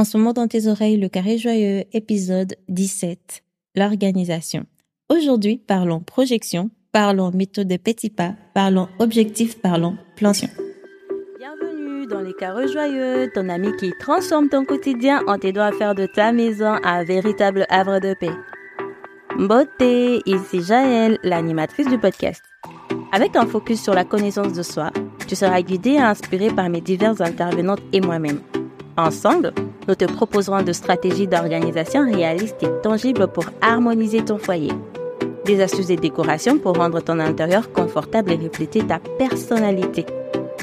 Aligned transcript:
En 0.00 0.04
ce 0.04 0.16
moment 0.16 0.32
dans 0.32 0.48
tes 0.48 0.66
oreilles, 0.66 0.96
le 0.96 1.10
carré 1.10 1.36
joyeux, 1.36 1.84
épisode 1.92 2.54
17, 2.70 3.42
l'organisation. 3.76 4.64
Aujourd'hui, 5.10 5.58
parlons 5.58 6.00
projection, 6.00 6.70
parlons 6.90 7.30
méthode 7.32 7.68
de 7.68 7.76
petits 7.76 8.08
pas, 8.08 8.32
parlons 8.54 8.88
objectif, 8.98 9.60
parlons 9.60 9.98
plantion. 10.16 10.48
Bienvenue 11.38 12.06
dans 12.06 12.22
les 12.22 12.32
carrés 12.32 12.68
joyeux, 12.68 13.30
ton 13.34 13.50
ami 13.50 13.76
qui 13.78 13.92
transforme 14.00 14.48
ton 14.48 14.64
quotidien 14.64 15.20
en 15.26 15.36
t'aidant 15.36 15.64
à 15.64 15.72
faire 15.72 15.94
de 15.94 16.06
ta 16.06 16.32
maison 16.32 16.78
un 16.82 17.04
véritable 17.04 17.66
havre 17.68 18.00
de 18.00 18.14
paix. 18.14 18.32
Beauté, 19.38 20.22
ici 20.24 20.62
Jaël, 20.62 21.18
l'animatrice 21.22 21.88
du 21.88 21.98
podcast. 21.98 22.42
Avec 23.12 23.36
un 23.36 23.44
focus 23.44 23.82
sur 23.82 23.92
la 23.92 24.06
connaissance 24.06 24.54
de 24.54 24.62
soi, 24.62 24.92
tu 25.28 25.36
seras 25.36 25.60
guidé 25.60 25.90
et 25.90 26.00
inspiré 26.00 26.48
par 26.48 26.70
mes 26.70 26.80
diverses 26.80 27.20
intervenantes 27.20 27.82
et 27.92 28.00
moi-même. 28.00 28.40
Ensemble, 28.96 29.52
nous 29.90 29.96
te 29.96 30.04
proposerons 30.04 30.62
de 30.62 30.72
stratégies 30.72 31.26
d'organisation 31.26 32.08
réalistes 32.08 32.62
et 32.62 32.70
tangibles 32.80 33.26
pour 33.26 33.44
harmoniser 33.60 34.24
ton 34.24 34.38
foyer. 34.38 34.70
Des 35.44 35.60
astuces 35.60 35.90
et 35.90 35.96
décorations 35.96 36.58
pour 36.58 36.76
rendre 36.76 37.00
ton 37.00 37.18
intérieur 37.18 37.72
confortable 37.72 38.30
et 38.30 38.36
refléter 38.36 38.86
ta 38.86 39.00
personnalité. 39.18 40.06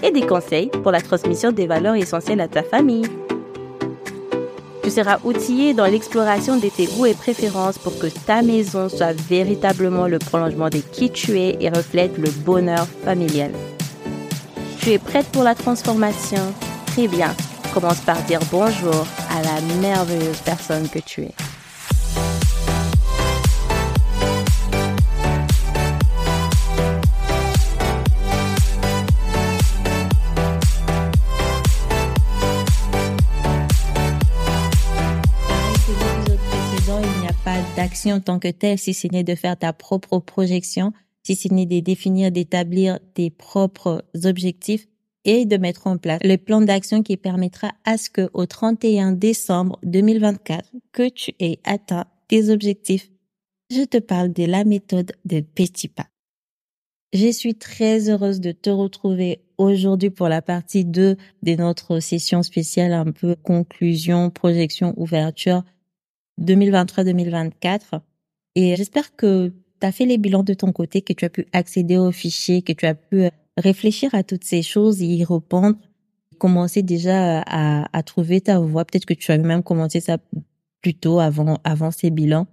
Et 0.01 0.11
des 0.11 0.25
conseils 0.25 0.67
pour 0.67 0.93
la 0.93 1.01
transmission 1.01 1.51
des 1.51 1.67
valeurs 1.67 1.95
essentielles 1.95 2.39
à 2.39 2.47
ta 2.47 2.63
famille. 2.63 3.05
Tu 4.81 4.91
seras 4.91 5.17
outillé 5.25 5.73
dans 5.73 5.87
l'exploration 5.87 6.55
de 6.55 6.69
tes 6.69 6.85
goûts 6.85 7.07
et 7.07 7.13
préférences 7.13 7.77
pour 7.77 7.99
que 7.99 8.07
ta 8.07 8.41
maison 8.41 8.87
soit 8.87 9.11
véritablement 9.11 10.07
le 10.07 10.19
prolongement 10.19 10.69
de 10.69 10.77
qui 10.77 11.11
tu 11.11 11.37
es 11.37 11.57
et 11.59 11.67
reflète 11.67 12.17
le 12.17 12.29
bonheur 12.29 12.87
familial. 13.03 13.51
Tu 14.79 14.91
es 14.91 14.99
prête 14.99 15.27
pour 15.33 15.43
la 15.43 15.53
transformation? 15.53 16.53
Très 16.85 17.09
bien 17.09 17.35
commence 17.79 17.99
par 17.99 18.21
dire 18.23 18.39
bonjour 18.51 19.05
à 19.37 19.41
la 19.43 19.61
merveilleuse 19.79 20.41
personne 20.41 20.89
que 20.89 20.97
tu 20.97 21.21
es. 21.21 21.31
il 36.89 37.21
n'y 37.21 37.27
a 37.27 37.33
pas 37.45 37.57
d'action 37.75 38.15
en 38.15 38.19
tant 38.19 38.39
que 38.39 38.47
telle, 38.47 38.79
si 38.79 38.95
ce 38.95 39.05
n'est 39.07 39.23
de 39.23 39.35
faire 39.35 39.55
ta 39.55 39.71
propre 39.71 40.17
projection, 40.17 40.93
si 41.21 41.35
ce 41.35 41.53
n'est 41.53 41.67
de 41.67 41.79
définir, 41.79 42.31
d'établir 42.31 42.99
tes 43.13 43.29
propres 43.29 44.03
objectifs 44.23 44.87
et 45.27 45.45
de 45.45 45.57
mettre 45.57 45.85
en 45.85 45.97
place 45.97 46.19
le 46.23 46.37
plan 46.37 46.61
d'action 46.61 47.03
qui 47.03 47.17
permettra 47.17 47.73
à 47.85 47.97
ce 47.97 48.09
que 48.09 48.29
au 48.33 48.47
31 48.47 49.11
décembre 49.11 49.77
2024 49.83 50.71
que 50.91 51.09
tu 51.09 51.33
aies 51.39 51.59
atteint 51.63 52.05
tes 52.27 52.49
objectifs. 52.49 53.11
Je 53.69 53.83
te 53.83 53.97
parle 53.97 54.33
de 54.33 54.45
la 54.45 54.63
méthode 54.63 55.11
de 55.25 55.41
petits 55.41 55.89
pas. 55.89 56.07
Je 57.13 57.31
suis 57.31 57.55
très 57.55 58.09
heureuse 58.09 58.39
de 58.39 58.51
te 58.51 58.69
retrouver 58.69 59.41
aujourd'hui 59.57 60.09
pour 60.09 60.29
la 60.29 60.41
partie 60.41 60.85
2 60.85 61.17
de 61.43 61.55
notre 61.55 61.99
session 61.99 62.41
spéciale 62.41 62.93
un 62.93 63.11
peu 63.11 63.35
conclusion, 63.35 64.29
projection, 64.29 64.93
ouverture 64.97 65.63
2023-2024. 66.41 68.01
Et 68.55 68.75
j'espère 68.75 69.15
que 69.15 69.53
tu 69.79 69.87
as 69.87 69.91
fait 69.91 70.05
les 70.05 70.17
bilans 70.17 70.43
de 70.43 70.53
ton 70.53 70.71
côté, 70.71 71.01
que 71.01 71.13
tu 71.13 71.25
as 71.25 71.29
pu 71.29 71.47
accéder 71.51 71.97
aux 71.97 72.11
fichiers, 72.11 72.61
que 72.61 72.73
tu 72.73 72.85
as 72.85 72.95
pu 72.95 73.25
réfléchir 73.57 74.13
à 74.13 74.23
toutes 74.23 74.43
ces 74.43 74.61
choses, 74.61 75.01
y 75.01 75.23
répondre, 75.23 75.77
commencer 76.37 76.83
déjà 76.83 77.41
à, 77.41 77.97
à 77.97 78.03
trouver 78.03 78.41
ta 78.41 78.59
voie. 78.59 78.85
Peut-être 78.85 79.05
que 79.05 79.13
tu 79.13 79.31
as 79.31 79.37
même 79.37 79.63
commencé 79.63 79.99
ça 79.99 80.17
plus 80.81 80.93
tôt 80.93 81.19
avant, 81.19 81.59
avant 81.63 81.91
ces 81.91 82.11
bilans. 82.11 82.47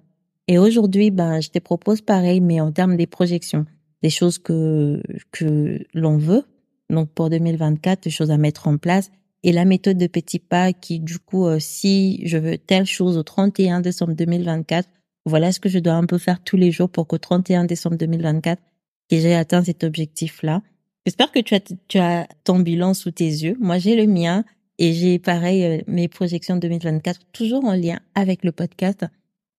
Et 0.49 0.59
aujourd'hui, 0.59 1.11
ben, 1.11 1.41
je 1.41 1.51
te 1.51 1.59
propose 1.59 2.01
pareil, 2.01 2.41
mais 2.41 2.61
en 2.61 2.73
termes 2.73 2.97
des 2.97 3.07
projections, 3.07 3.65
des 4.03 4.11
choses 4.11 4.39
que, 4.39 5.03
que 5.31 5.81
l'on 5.95 6.19
veut. 6.19 6.45
Donc, 6.91 7.11
pour 7.11 7.31
2024, 7.31 8.03
des 8.03 8.11
choses 8.11 8.31
à 8.31 8.37
mettre 8.37 8.69
en 8.69 8.77
place. 8.77 9.11
Et 9.43 9.53
la 9.53 9.65
méthode 9.65 9.99
de 9.99 10.07
petits 10.07 10.39
pas 10.39 10.73
qui, 10.73 11.01
du 11.01 11.19
coup, 11.19 11.47
euh, 11.47 11.59
si 11.59 12.27
je 12.27 12.39
veux 12.39 12.59
telle 12.59 12.87
chose 12.87 13.17
au 13.17 13.23
31 13.23 13.81
décembre 13.81 14.15
2024, 14.15 14.89
voilà 15.27 15.53
ce 15.53 15.61
que 15.61 15.69
je 15.69 15.79
dois 15.79 15.95
un 15.95 16.05
peu 16.05 16.19
faire 16.19 16.43
tous 16.43 16.57
les 16.57 16.71
jours 16.71 16.89
pour 16.89 17.07
qu'au 17.07 17.19
31 17.19 17.65
décembre 17.65 17.97
2024, 17.97 18.63
que 19.11 19.19
j'ai 19.19 19.35
atteint 19.35 19.63
cet 19.63 19.85
objectif-là. 19.85 20.63
J'espère 21.07 21.31
que 21.31 21.41
tu 21.41 21.55
as, 21.55 21.61
tu 21.89 21.99
as 21.99 22.27
ton 22.45 22.61
bilan 22.61 22.95
sous 22.95 23.11
tes 23.11 23.27
yeux. 23.27 23.57
Moi, 23.61 23.79
j'ai 23.79 23.95
le 23.95 24.07
mien 24.11 24.45
et 24.79 24.93
j'ai 24.95 25.19
pareil 25.19 25.65
euh, 25.65 25.81
mes 25.87 26.09
projections 26.09 26.57
2024 26.57 27.21
toujours 27.33 27.65
en 27.65 27.75
lien 27.75 28.01
avec 28.15 28.43
le 28.43 28.53
podcast. 28.53 29.05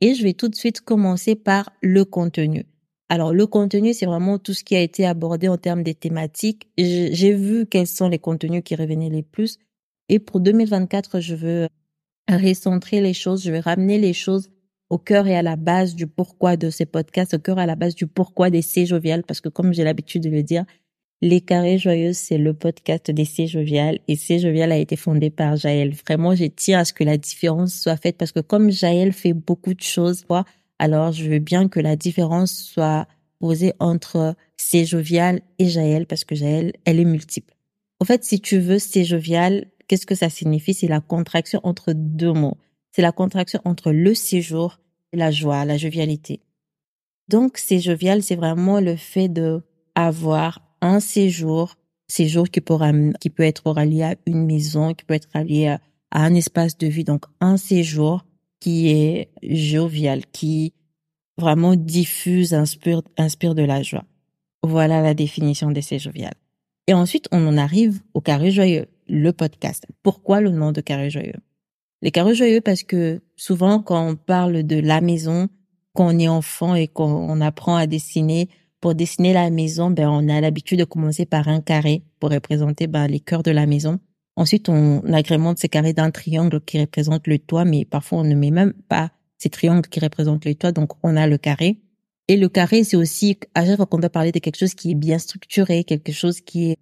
Et 0.01 0.15
je 0.15 0.23
vais 0.23 0.33
tout 0.33 0.49
de 0.49 0.55
suite 0.55 0.81
commencer 0.81 1.35
par 1.35 1.71
le 1.81 2.03
contenu. 2.03 2.65
Alors, 3.09 3.31
le 3.31 3.45
contenu, 3.45 3.93
c'est 3.93 4.07
vraiment 4.07 4.39
tout 4.39 4.53
ce 4.53 4.63
qui 4.63 4.75
a 4.75 4.81
été 4.81 5.05
abordé 5.05 5.47
en 5.47 5.57
termes 5.57 5.83
des 5.83 5.93
thématiques. 5.93 6.67
J'ai 6.77 7.33
vu 7.33 7.67
quels 7.67 7.87
sont 7.87 8.09
les 8.09 8.17
contenus 8.17 8.63
qui 8.65 8.75
revenaient 8.75 9.11
les 9.11 9.21
plus. 9.21 9.59
Et 10.09 10.17
pour 10.17 10.39
2024, 10.39 11.19
je 11.19 11.35
veux 11.35 11.67
recentrer 12.27 13.01
les 13.01 13.13
choses, 13.13 13.43
je 13.43 13.51
vais 13.51 13.59
ramener 13.59 13.99
les 13.99 14.13
choses 14.13 14.49
au 14.89 14.97
cœur 14.97 15.27
et 15.27 15.35
à 15.35 15.43
la 15.43 15.55
base 15.55 15.95
du 15.95 16.07
pourquoi 16.07 16.57
de 16.57 16.71
ces 16.71 16.85
podcasts, 16.85 17.35
au 17.35 17.39
cœur 17.39 17.59
et 17.59 17.63
à 17.63 17.65
la 17.67 17.75
base 17.75 17.93
du 17.93 18.07
pourquoi 18.07 18.49
des 18.49 18.61
C 18.63 18.85
joviales, 18.87 19.23
parce 19.23 19.41
que 19.41 19.49
comme 19.49 19.73
j'ai 19.73 19.83
l'habitude 19.83 20.23
de 20.23 20.29
le 20.29 20.43
dire, 20.43 20.65
les 21.25 21.41
Carrés 21.41 21.79
Joyeux, 21.79 22.13
c'est 22.13 22.37
le 22.37 22.53
podcast 22.53 23.09
des 23.09 23.25
C 23.25 23.47
Jovial 23.47 23.97
et 24.07 24.15
C 24.15 24.37
Jovial 24.37 24.71
a 24.71 24.77
été 24.77 24.95
fondé 24.95 25.31
par 25.31 25.55
Jaël. 25.55 25.91
Vraiment, 25.91 26.35
je 26.35 26.45
tiens 26.45 26.81
à 26.81 26.85
ce 26.85 26.93
que 26.93 27.03
la 27.03 27.17
différence 27.17 27.73
soit 27.73 27.97
faite 27.97 28.15
parce 28.15 28.31
que 28.31 28.41
comme 28.41 28.69
Jaël 28.69 29.11
fait 29.11 29.33
beaucoup 29.33 29.73
de 29.73 29.81
choses, 29.81 30.23
alors 30.77 31.13
je 31.13 31.27
veux 31.27 31.39
bien 31.39 31.67
que 31.67 31.79
la 31.79 31.95
différence 31.95 32.53
soit 32.53 33.07
posée 33.39 33.73
entre 33.79 34.35
C 34.55 34.85
Jovial 34.85 35.41
et 35.57 35.67
Jaël 35.67 36.05
parce 36.05 36.25
que 36.25 36.35
Jaël, 36.35 36.73
elle 36.85 36.99
est 36.99 37.05
multiple. 37.05 37.55
En 37.99 38.05
fait, 38.05 38.23
si 38.23 38.39
tu 38.39 38.59
veux 38.59 38.77
C 38.77 39.03
Jovial, 39.03 39.65
qu'est-ce 39.87 40.05
que 40.05 40.13
ça 40.13 40.29
signifie? 40.29 40.75
C'est 40.75 40.87
la 40.87 41.01
contraction 41.01 41.59
entre 41.63 41.93
deux 41.93 42.33
mots. 42.33 42.59
C'est 42.91 43.01
la 43.01 43.11
contraction 43.11 43.61
entre 43.65 43.91
le 43.91 44.13
séjour 44.13 44.79
et 45.11 45.17
la 45.17 45.31
joie, 45.31 45.65
la 45.65 45.77
jovialité. 45.77 46.41
Donc, 47.29 47.57
C 47.57 47.79
Jovial, 47.79 48.21
c'est 48.21 48.35
vraiment 48.35 48.79
le 48.79 48.95
fait 48.95 49.27
de 49.27 49.63
avoir 49.95 50.64
un 50.85 50.99
séjour, 50.99 51.75
séjour 52.07 52.49
qui, 52.49 52.61
pourra, 52.61 52.91
qui 53.19 53.29
peut 53.29 53.43
être 53.43 53.69
relié 53.71 54.03
à 54.03 54.15
une 54.25 54.45
maison, 54.45 54.93
qui 54.93 55.05
peut 55.05 55.13
être 55.13 55.29
relié 55.33 55.67
à, 55.67 55.79
un 56.11 56.33
espace 56.33 56.77
de 56.77 56.87
vie. 56.87 57.03
Donc, 57.03 57.25
un 57.41 57.57
séjour 57.57 58.25
qui 58.59 58.89
est 58.89 59.29
jovial, 59.43 60.25
qui 60.31 60.73
vraiment 61.37 61.75
diffuse, 61.75 62.53
inspire, 62.53 63.01
inspire 63.17 63.55
de 63.55 63.63
la 63.63 63.83
joie. 63.83 64.05
Voilà 64.63 65.01
la 65.01 65.13
définition 65.13 65.71
de 65.71 65.81
ces 65.81 65.99
jovial. 65.99 66.33
Et 66.87 66.93
ensuite, 66.93 67.27
on 67.31 67.45
en 67.47 67.57
arrive 67.57 68.01
au 68.13 68.21
carré 68.21 68.51
joyeux, 68.51 68.87
le 69.07 69.31
podcast. 69.31 69.85
Pourquoi 70.03 70.39
le 70.39 70.51
nom 70.51 70.71
de 70.71 70.81
carré 70.81 71.09
joyeux? 71.09 71.39
Les 72.01 72.11
carrés 72.11 72.35
joyeux 72.35 72.61
parce 72.61 72.83
que 72.83 73.21
souvent, 73.35 73.79
quand 73.79 74.07
on 74.07 74.15
parle 74.15 74.63
de 74.63 74.79
la 74.79 75.01
maison, 75.01 75.49
quand 75.93 76.07
on 76.13 76.19
est 76.19 76.27
enfant 76.27 76.75
et 76.75 76.87
qu'on 76.87 77.41
apprend 77.41 77.75
à 77.75 77.87
dessiner, 77.87 78.49
pour 78.85 78.93
dessiner 78.93 79.33
la 79.33 79.49
maison, 79.49 79.89
ben, 79.89 80.07
on 80.07 80.29
a 80.29 80.39
l'habitude 80.39 80.77
de 80.77 80.83
commencer 80.83 81.25
par 81.25 81.47
un 81.47 81.59
carré 81.59 82.03
pour 82.19 82.29
représenter 82.29 82.85
ben, 82.85 83.07
les 83.07 83.19
cœurs 83.19 83.41
de 83.41 83.49
la 83.49 83.65
maison. 83.65 83.99
Ensuite, 84.35 84.69
on 84.69 85.01
agrémente 85.11 85.57
ces 85.57 85.69
carrés 85.69 85.93
d'un 85.93 86.11
triangle 86.11 86.61
qui 86.61 86.79
représente 86.79 87.25
le 87.25 87.39
toit, 87.39 87.65
mais 87.65 87.83
parfois 87.83 88.19
on 88.19 88.23
ne 88.23 88.35
met 88.35 88.51
même 88.51 88.73
pas 88.87 89.09
ces 89.39 89.49
triangles 89.49 89.87
qui 89.89 89.99
représentent 89.99 90.45
le 90.45 90.53
toit, 90.53 90.71
donc 90.71 90.91
on 91.01 91.17
a 91.17 91.25
le 91.25 91.39
carré. 91.39 91.79
Et 92.27 92.37
le 92.37 92.47
carré, 92.47 92.83
c'est 92.83 92.95
aussi, 92.95 93.39
à 93.55 93.65
chaque 93.65 93.77
fois 93.77 93.87
qu'on 93.87 93.97
doit 93.97 94.11
parler 94.11 94.31
de 94.31 94.37
quelque 94.37 94.59
chose 94.59 94.75
qui 94.75 94.91
est 94.91 94.95
bien 94.95 95.17
structuré, 95.17 95.83
quelque 95.83 96.11
chose 96.11 96.41
qui 96.41 96.69
est, 96.69 96.77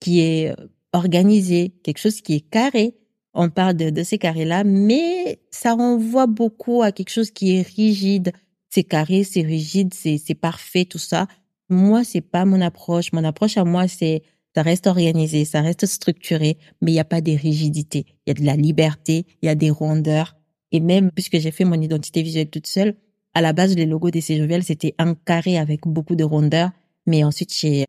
qui 0.00 0.20
est 0.20 0.50
euh, 0.50 0.66
organisé, 0.92 1.72
quelque 1.82 1.96
chose 1.96 2.20
qui 2.20 2.34
est 2.34 2.40
carré, 2.50 2.94
on 3.32 3.48
parle 3.48 3.72
de, 3.72 3.88
de 3.88 4.02
ces 4.02 4.18
carrés-là, 4.18 4.64
mais 4.64 5.40
ça 5.50 5.72
renvoie 5.72 6.26
beaucoup 6.26 6.82
à 6.82 6.92
quelque 6.92 7.08
chose 7.08 7.30
qui 7.30 7.56
est 7.56 7.66
rigide, 7.66 8.32
c'est 8.70 8.84
carré, 8.84 9.24
c'est 9.24 9.42
rigide, 9.42 9.94
c'est 9.94 10.34
parfait 10.34 10.84
tout 10.84 10.98
ça. 10.98 11.26
Moi, 11.68 12.04
c'est 12.04 12.20
pas 12.20 12.44
mon 12.44 12.60
approche. 12.60 13.12
Mon 13.12 13.24
approche 13.24 13.56
à 13.56 13.64
moi, 13.64 13.88
c'est 13.88 14.22
ça 14.54 14.62
reste 14.62 14.86
organisé, 14.86 15.44
ça 15.44 15.60
reste 15.60 15.86
structuré, 15.86 16.58
mais 16.80 16.90
il 16.90 16.94
n'y 16.94 17.00
a 17.00 17.04
pas 17.04 17.20
de 17.20 17.30
rigidité. 17.32 18.06
Il 18.26 18.30
y 18.30 18.30
a 18.32 18.34
de 18.34 18.44
la 18.44 18.56
liberté, 18.56 19.24
il 19.42 19.46
y 19.46 19.48
a 19.48 19.54
des 19.54 19.70
rondeurs. 19.70 20.36
Et 20.72 20.80
même 20.80 21.10
puisque 21.12 21.38
j'ai 21.38 21.50
fait 21.50 21.64
mon 21.64 21.80
identité 21.80 22.22
visuelle 22.22 22.50
toute 22.50 22.66
seule, 22.66 22.96
à 23.34 23.40
la 23.40 23.52
base, 23.52 23.76
les 23.76 23.86
logos 23.86 24.10
des 24.10 24.20
CGVL, 24.20 24.64
c'était 24.64 24.94
un 24.98 25.14
carré 25.14 25.58
avec 25.58 25.86
beaucoup 25.86 26.16
de 26.16 26.24
rondeurs. 26.24 26.70
Mais 27.06 27.22
ensuite, 27.24 27.54
j'ai, 27.54 27.84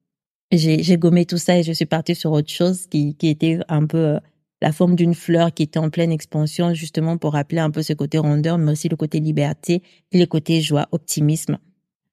j'ai, 0.51 0.83
j'ai 0.83 0.97
gommé 0.97 1.25
tout 1.25 1.37
ça 1.37 1.57
et 1.57 1.63
je 1.63 1.71
suis 1.71 1.85
partie 1.85 2.13
sur 2.13 2.31
autre 2.31 2.51
chose 2.51 2.85
qui, 2.87 3.15
qui 3.15 3.29
était 3.29 3.59
un 3.67 3.85
peu 3.85 3.97
euh, 3.97 4.19
la 4.61 4.71
forme 4.71 4.95
d'une 4.95 5.15
fleur 5.15 5.53
qui 5.53 5.63
était 5.63 5.79
en 5.79 5.89
pleine 5.89 6.11
expansion, 6.11 6.73
justement 6.73 7.17
pour 7.17 7.33
rappeler 7.33 7.59
un 7.59 7.71
peu 7.71 7.81
ce 7.81 7.93
côté 7.93 8.17
rondeur, 8.17 8.57
mais 8.57 8.71
aussi 8.71 8.89
le 8.89 8.97
côté 8.97 9.19
liberté 9.19 9.83
et 10.11 10.19
le 10.19 10.25
côté 10.25 10.61
joie, 10.61 10.87
optimisme. 10.91 11.57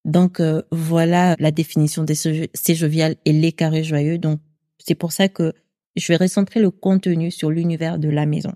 Donc 0.05 0.39
euh, 0.39 0.63
voilà 0.71 1.35
la 1.41 1.51
définition 1.51 2.05
des 2.05 2.15
ces 2.15 2.75
joviales 2.75 3.17
et 3.25 3.33
les 3.33 3.53
carrés 3.53 3.83
joyeux. 3.83 4.19
Donc 4.19 4.41
c'est 4.79 4.95
pour 4.95 5.13
ça 5.13 5.29
que 5.29 5.53
je 5.97 6.07
vais 6.09 6.17
recentrer 6.17 6.61
le 6.61 6.71
contenu 6.71 7.31
sur 7.31 7.51
l'univers 7.51 7.99
de 7.99 8.09
la 8.09 8.27
maison. 8.27 8.53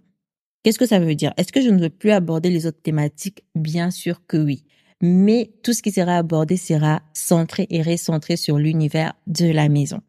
Qu'est-ce 0.63 0.79
que 0.79 0.87
ça 0.87 1.01
veut 1.01 1.15
dire? 1.15 1.33
Est-ce 1.37 1.53
que 1.53 1.63
je 1.63 1.71
ne 1.71 1.81
veux 1.81 1.91
plus 1.91 2.11
aborder 2.11 2.51
les 2.51 2.67
autres 2.67 2.83
thématiques? 2.83 3.45
Bien 3.55 3.91
sûr 3.91 4.25
que 4.27 4.37
oui. 4.37 4.65
Mais 5.01 5.51
tout 5.63 5.73
ce 5.73 5.83
qui 5.83 5.91
sera 5.91 6.19
abordé 6.19 6.59
sera 6.59 7.03
centré 7.15 7.67
et 7.71 7.83
recentré 7.83 8.37
sur 8.37 8.59
l'univers 8.59 9.15
de 9.27 9.47
la 9.47 9.71
maison. 9.71 10.03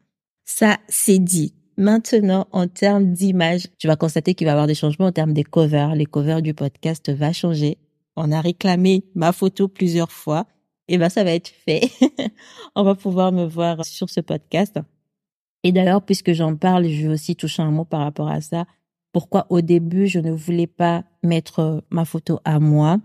Ça, 0.44 0.78
c'est 0.88 1.18
dit. 1.18 1.54
Maintenant, 1.82 2.46
en 2.52 2.68
termes 2.68 3.12
d'image, 3.12 3.66
tu 3.76 3.88
vas 3.88 3.96
constater 3.96 4.34
qu'il 4.34 4.44
va 4.44 4.52
y 4.52 4.52
avoir 4.52 4.68
des 4.68 4.74
changements 4.76 5.06
en 5.06 5.12
termes 5.12 5.32
des 5.32 5.42
covers. 5.42 5.96
Les 5.96 6.06
covers 6.06 6.40
du 6.40 6.54
podcast 6.54 7.10
va 7.10 7.32
changer. 7.32 7.76
On 8.14 8.30
a 8.30 8.40
réclamé 8.40 9.02
ma 9.16 9.32
photo 9.32 9.66
plusieurs 9.66 10.12
fois. 10.12 10.46
Et 10.86 10.96
ben, 10.96 11.08
ça 11.08 11.24
va 11.24 11.32
être 11.32 11.48
fait. 11.48 11.90
On 12.76 12.84
va 12.84 12.94
pouvoir 12.94 13.32
me 13.32 13.44
voir 13.46 13.84
sur 13.84 14.08
ce 14.10 14.20
podcast. 14.20 14.78
Et 15.64 15.72
d'ailleurs, 15.72 16.02
puisque 16.02 16.32
j'en 16.34 16.54
parle, 16.54 16.86
je 16.86 17.08
vais 17.08 17.14
aussi 17.14 17.34
toucher 17.34 17.62
un 17.62 17.72
mot 17.72 17.84
par 17.84 18.02
rapport 18.02 18.28
à 18.28 18.40
ça. 18.40 18.64
Pourquoi 19.10 19.48
au 19.50 19.60
début, 19.60 20.06
je 20.06 20.20
ne 20.20 20.30
voulais 20.30 20.68
pas 20.68 21.02
mettre 21.24 21.82
ma 21.90 22.04
photo 22.04 22.38
à 22.44 22.60
moi? 22.60 22.98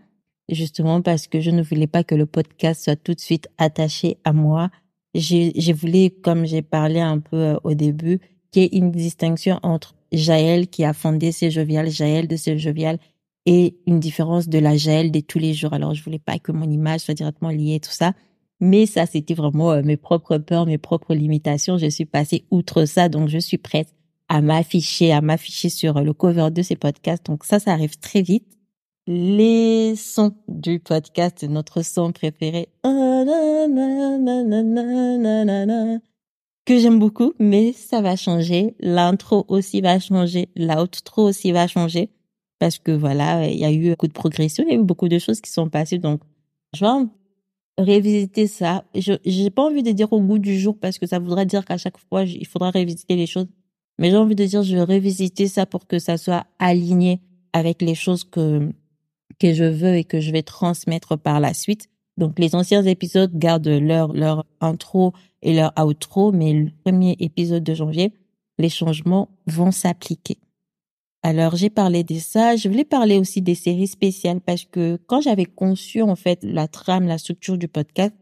Justement 0.49 1.01
parce 1.01 1.25
que 1.25 1.41
je 1.41 1.49
ne 1.49 1.63
voulais 1.63 1.87
pas 1.87 2.03
que 2.03 2.13
le 2.13 2.27
podcast 2.27 2.83
soit 2.83 2.95
tout 2.95 3.15
de 3.15 3.19
suite 3.19 3.47
attaché 3.57 4.19
à 4.23 4.33
moi. 4.33 4.69
J'ai 5.15 5.73
voulu, 5.73 6.11
comme 6.11 6.45
j'ai 6.45 6.61
parlé 6.61 6.99
un 6.99 7.17
peu 7.17 7.37
euh, 7.37 7.57
au 7.63 7.73
début, 7.73 8.19
qu'il 8.51 8.63
y 8.63 8.65
ait 8.65 8.77
une 8.77 8.91
distinction 8.91 9.59
entre 9.63 9.95
Jaël 10.11 10.67
qui 10.67 10.83
a 10.83 10.93
fondé 10.93 11.31
C'est 11.31 11.51
Jovial, 11.51 11.89
Jaël 11.89 12.27
de 12.27 12.35
C'est 12.35 12.57
Jovial, 12.57 12.99
et 13.45 13.77
une 13.87 13.99
différence 13.99 14.49
de 14.49 14.59
la 14.59 14.75
Jaël 14.75 15.09
de 15.09 15.21
tous 15.21 15.39
les 15.39 15.53
jours. 15.53 15.73
Alors, 15.73 15.93
je 15.93 16.03
voulais 16.03 16.19
pas 16.19 16.37
que 16.37 16.51
mon 16.51 16.69
image 16.69 17.01
soit 17.01 17.13
directement 17.13 17.49
liée 17.49 17.79
tout 17.79 17.91
ça. 17.91 18.13
Mais 18.59 18.85
ça, 18.85 19.05
c'était 19.05 19.35
vraiment 19.35 19.71
euh, 19.71 19.81
mes 19.83 19.97
propres 19.97 20.37
peurs, 20.37 20.65
mes 20.65 20.77
propres 20.77 21.13
limitations. 21.13 21.77
Je 21.77 21.89
suis 21.89 22.05
passée 22.05 22.45
outre 22.51 22.85
ça, 22.85 23.07
donc 23.07 23.29
je 23.29 23.37
suis 23.37 23.57
prête 23.57 23.93
à 24.29 24.41
m'afficher, 24.41 25.13
à 25.13 25.21
m'afficher 25.21 25.69
sur 25.69 26.01
le 26.01 26.11
cover 26.13 26.49
de 26.51 26.61
ces 26.61 26.75
podcasts. 26.75 27.25
Donc 27.27 27.45
ça, 27.45 27.59
ça 27.59 27.71
arrive 27.71 27.97
très 27.99 28.21
vite. 28.21 28.45
Les 29.05 29.95
sons 29.95 30.35
du 30.49 30.79
podcast, 30.79 31.43
notre 31.43 31.81
son 31.81 32.11
préféré, 32.11 32.67
que 36.67 36.77
j'aime 36.77 36.99
beaucoup, 36.99 37.33
mais 37.39 37.71
ça 37.71 38.01
va 38.01 38.17
changer. 38.17 38.75
L'intro 38.81 39.45
aussi 39.47 39.79
va 39.79 39.99
changer, 39.99 40.49
l'outro 40.57 41.23
aussi 41.23 41.53
va 41.53 41.65
changer, 41.65 42.09
parce 42.59 42.77
que 42.77 42.91
voilà, 42.91 43.47
il 43.47 43.57
y 43.57 43.63
a 43.63 43.71
eu 43.71 43.91
beaucoup 43.91 44.07
de 44.07 44.13
progression, 44.13 44.65
il 44.67 44.73
y 44.73 44.75
a 44.75 44.79
eu 44.79 44.83
beaucoup 44.83 45.07
de 45.07 45.17
choses 45.17 45.39
qui 45.39 45.49
sont 45.49 45.69
passées. 45.69 45.97
Donc, 45.97 46.19
je 46.73 46.83
vais 46.83 47.07
révisiter 47.77 48.47
ça. 48.47 48.83
Je 48.93 49.13
j'ai 49.25 49.49
pas 49.49 49.63
envie 49.63 49.81
de 49.81 49.91
dire 49.93 50.11
au 50.11 50.19
goût 50.19 50.39
du 50.39 50.59
jour 50.59 50.77
parce 50.77 50.97
que 50.99 51.07
ça 51.07 51.19
voudrait 51.19 51.45
dire 51.45 51.63
qu'à 51.63 51.77
chaque 51.77 51.97
fois 52.09 52.23
il 52.23 52.45
faudra 52.45 52.69
révisiter 52.71 53.15
les 53.15 53.27
choses. 53.27 53.47
Mais 53.97 54.09
j'ai 54.11 54.17
envie 54.17 54.35
de 54.35 54.45
dire 54.45 54.61
je 54.63 54.75
vais 54.75 54.83
revisiter 54.83 55.47
ça 55.47 55.65
pour 55.65 55.87
que 55.87 55.99
ça 55.99 56.17
soit 56.17 56.45
aligné 56.59 57.21
avec 57.53 57.81
les 57.81 57.95
choses 57.95 58.25
que 58.25 58.71
que 59.39 59.53
je 59.53 59.63
veux 59.63 59.95
et 59.95 60.03
que 60.03 60.19
je 60.19 60.31
vais 60.31 60.43
transmettre 60.43 61.17
par 61.17 61.39
la 61.39 61.53
suite. 61.53 61.87
Donc 62.17 62.39
les 62.39 62.55
anciens 62.55 62.83
épisodes 62.83 63.31
gardent 63.37 63.67
leur 63.67 64.13
leur 64.13 64.45
intro 64.59 65.13
et 65.41 65.53
leur 65.53 65.73
outro, 65.77 66.31
mais 66.31 66.53
le 66.53 66.71
premier 66.83 67.15
épisode 67.19 67.63
de 67.63 67.73
janvier, 67.73 68.11
les 68.57 68.69
changements 68.69 69.29
vont 69.45 69.71
s'appliquer. 69.71 70.37
Alors 71.23 71.55
j'ai 71.55 71.69
parlé 71.69 72.03
de 72.03 72.15
ça, 72.19 72.55
je 72.55 72.67
voulais 72.69 72.85
parler 72.85 73.17
aussi 73.17 73.41
des 73.41 73.55
séries 73.55 73.87
spéciales 73.87 74.39
parce 74.41 74.65
que 74.65 74.99
quand 75.07 75.21
j'avais 75.21 75.45
conçu 75.45 76.01
en 76.01 76.15
fait 76.15 76.39
la 76.43 76.67
trame, 76.67 77.07
la 77.07 77.17
structure 77.17 77.57
du 77.57 77.67
podcast, 77.67 78.13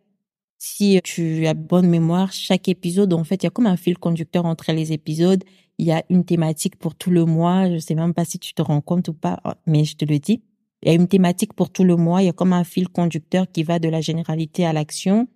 si 0.58 1.00
tu 1.04 1.46
as 1.46 1.54
bonne 1.54 1.88
mémoire, 1.88 2.32
chaque 2.32 2.68
épisode 2.68 3.14
en 3.14 3.24
fait, 3.24 3.44
il 3.44 3.46
y 3.46 3.48
a 3.48 3.52
comme 3.52 3.68
un 3.68 3.78
fil 3.78 3.98
conducteur 3.98 4.46
entre 4.46 4.72
les 4.72 4.94
épisodes, 4.94 5.44
il 5.78 5.86
y 5.86 5.92
a 5.92 6.04
une 6.10 6.26
thématique 6.26 6.78
pour 6.78 6.96
tout 6.96 7.12
le 7.12 7.26
mois, 7.26 7.70
je 7.70 7.78
sais 7.78 7.96
même 7.96 8.14
pas 8.14 8.26
si 8.26 8.40
tu 8.40 8.54
te 8.54 8.62
rends 8.62 8.82
compte 8.82 9.10
ou 9.10 9.14
pas, 9.14 9.40
mais 9.68 9.84
je 9.84 9.96
te 9.98 10.06
le 10.06 10.20
dis. 10.20 10.42
Il 10.86 10.90
y 10.90 10.92
a 10.92 10.94
une 10.96 11.08
thématique 11.08 11.54
pour 11.54 11.72
tout 11.72 11.84
le 11.84 11.96
mois, 11.96 12.22
il 12.22 12.28
y 12.28 12.30
a 12.30 12.34
comme 12.34 12.54
un 12.54 12.64
fil 12.64 12.88
conducteur 12.88 13.52
qui 13.52 13.64
va 13.64 13.80
de 13.80 13.90
la 13.90 14.02
généralité 14.02 14.66
à 14.66 14.72
l'action. 14.72 15.28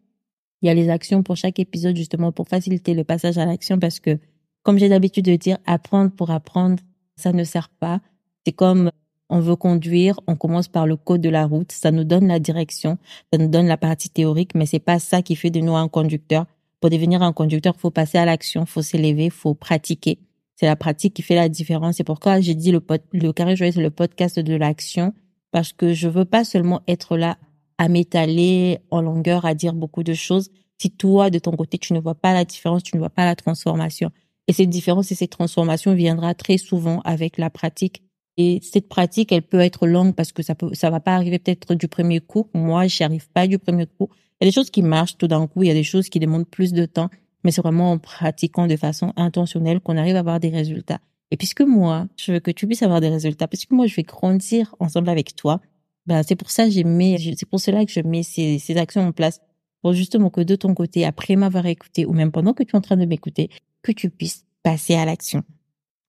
Il 0.62 0.68
y 0.68 0.70
a 0.70 0.74
les 0.74 0.90
actions 0.90 1.24
pour 1.24 1.36
chaque 1.36 1.60
épisode 1.60 1.96
justement 1.96 2.32
pour 2.32 2.48
faciliter 2.48 2.94
le 2.94 3.04
passage 3.04 3.38
à 3.38 3.46
l'action 3.46 3.80
parce 3.80 4.00
que 4.00 4.20
comme 4.62 4.78
j'ai 4.78 4.88
l'habitude 4.88 5.26
de 5.26 5.36
dire 5.36 5.58
apprendre 5.66 6.12
pour 6.12 6.30
apprendre 6.30 6.80
ça 7.20 7.34
ne 7.34 7.44
sert 7.44 7.70
pas. 7.70 8.00
C'est 8.46 8.54
comme 8.54 8.92
on 9.30 9.42
veut 9.42 9.56
conduire, 9.56 10.20
on 10.26 10.36
commence 10.36 10.68
par 10.68 10.88
le 10.88 10.96
code 10.96 11.22
de 11.22 11.30
la 11.30 11.46
route, 11.46 11.72
ça 11.72 11.92
nous 11.92 12.04
donne 12.04 12.28
la 12.28 12.40
direction, 12.40 12.98
ça 13.32 13.38
nous 13.38 13.48
donne 13.48 13.68
la 13.68 13.78
partie 13.78 14.10
théorique, 14.10 14.56
mais 14.56 14.66
c'est 14.66 14.80
pas 14.80 14.98
ça 14.98 15.22
qui 15.22 15.36
fait 15.36 15.52
de 15.52 15.60
nous 15.60 15.76
un 15.76 15.88
conducteur. 15.88 16.46
Pour 16.80 16.90
devenir 16.90 17.22
un 17.22 17.34
conducteur, 17.34 17.76
faut 17.76 17.92
passer 17.92 18.18
à 18.18 18.26
l'action, 18.26 18.66
faut 18.66 18.82
s'élever, 18.82 19.30
faut 19.30 19.54
pratiquer. 19.54 20.18
C'est 20.56 20.66
la 20.66 20.78
pratique 20.78 21.14
qui 21.14 21.22
fait 21.22 21.36
la 21.36 21.50
différence. 21.50 21.98
C'est 21.98 22.04
pourquoi 22.04 22.40
j'ai 22.40 22.56
dit 22.56 22.72
le, 22.72 22.82
le 23.12 23.34
carré 23.34 23.56
joyeux, 23.56 23.74
c'est 23.74 23.82
le 23.82 23.92
podcast 23.92 24.40
de 24.40 24.56
l'action, 24.56 25.14
parce 25.52 25.74
que 25.74 25.94
je 25.94 26.08
veux 26.08 26.26
pas 26.26 26.44
seulement 26.44 26.82
être 26.88 27.18
là 27.18 27.38
à 27.78 27.88
m'étaler 27.88 28.80
en 28.92 29.02
longueur, 29.02 29.46
à 29.46 29.54
dire 29.54 29.74
beaucoup 29.74 30.04
de 30.04 30.14
choses. 30.14 30.50
Si 30.78 30.92
toi, 30.92 31.30
de 31.30 31.40
ton 31.40 31.52
côté, 31.52 31.78
tu 31.78 31.94
ne 31.94 32.00
vois 32.00 32.16
pas 32.16 32.34
la 32.34 32.46
différence, 32.46 32.84
tu 32.84 32.96
ne 32.96 33.00
vois 33.00 33.10
pas 33.10 33.26
la 33.26 33.36
transformation. 33.36 34.12
Et 34.48 34.54
cette 34.54 34.70
différence 34.70 35.12
et 35.12 35.16
cette 35.16 35.32
transformation 35.32 35.94
viendra 35.94 36.34
très 36.34 36.58
souvent 36.58 37.02
avec 37.02 37.38
la 37.38 37.50
pratique. 37.50 38.04
Et 38.38 38.60
cette 38.64 38.88
pratique, 38.88 39.32
elle 39.32 39.42
peut 39.42 39.60
être 39.60 39.86
longue 39.86 40.16
parce 40.16 40.32
que 40.32 40.44
ça 40.44 40.56
peut, 40.56 40.74
ça 40.74 40.90
va 40.90 41.00
pas 41.00 41.14
arriver 41.14 41.40
peut-être 41.40 41.76
du 41.76 41.88
premier 41.88 42.22
coup. 42.22 42.48
Moi, 42.54 42.88
j'y 42.88 43.04
arrive 43.04 43.30
pas 43.30 43.48
du 43.48 43.60
premier 43.60 43.86
coup. 43.86 44.10
Il 44.40 44.46
y 44.46 44.48
a 44.48 44.50
des 44.50 44.56
choses 44.56 44.70
qui 44.70 44.82
marchent 44.82 45.18
tout 45.18 45.28
d'un 45.28 45.46
coup. 45.48 45.64
Il 45.64 45.68
y 45.68 45.72
a 45.72 45.74
des 45.74 45.84
choses 45.84 46.10
qui 46.10 46.20
demandent 46.20 46.48
plus 46.48 46.74
de 46.74 46.86
temps. 46.86 47.10
Mais 47.44 47.52
c'est 47.52 47.62
vraiment 47.62 47.92
en 47.92 47.98
pratiquant 47.98 48.68
de 48.68 48.76
façon 48.76 49.14
intentionnelle 49.16 49.80
qu'on 49.80 49.98
arrive 49.98 50.16
à 50.16 50.20
avoir 50.20 50.40
des 50.40 50.50
résultats. 50.50 51.00
Et 51.32 51.38
puisque 51.38 51.62
moi, 51.62 52.08
je 52.18 52.32
veux 52.32 52.40
que 52.40 52.52
tu 52.52 52.66
puisses 52.66 52.84
avoir 52.84 53.02
des 53.02 53.10
résultats, 53.10 53.48
puisque 53.48 53.72
moi, 53.72 53.88
je 53.88 53.96
vais 53.96 54.04
grandir 54.04 54.76
ensemble 54.80 55.10
avec 55.10 55.36
toi, 55.36 55.62
ben, 56.06 56.24
c'est 56.24 56.36
pour 56.36 56.50
ça 56.50 56.66
que 56.66 56.72
j'ai 56.72 56.84
mis, 56.84 57.36
c'est 57.38 57.48
pour 57.48 57.60
cela 57.60 57.86
que 57.86 57.92
je 57.92 58.00
mets 58.02 58.24
ces, 58.24 58.58
ces 58.58 58.78
actions 58.78 59.02
en 59.02 59.12
place 59.12 59.42
pour 59.82 59.94
justement 59.94 60.30
que 60.30 60.42
de 60.42 60.56
ton 60.56 60.74
côté, 60.74 61.06
après 61.06 61.36
m'avoir 61.36 61.66
écouté 61.66 62.06
ou 62.06 62.14
même 62.14 62.32
pendant 62.32 62.54
que 62.54 62.64
tu 62.64 62.72
es 62.72 62.76
en 62.76 62.82
train 62.82 62.98
de 62.98 63.06
m'écouter, 63.06 63.50
que 63.82 63.92
tu 63.92 64.10
puisses 64.10 64.46
passer 64.64 64.96
à 64.96 65.06
l'action. 65.06 65.44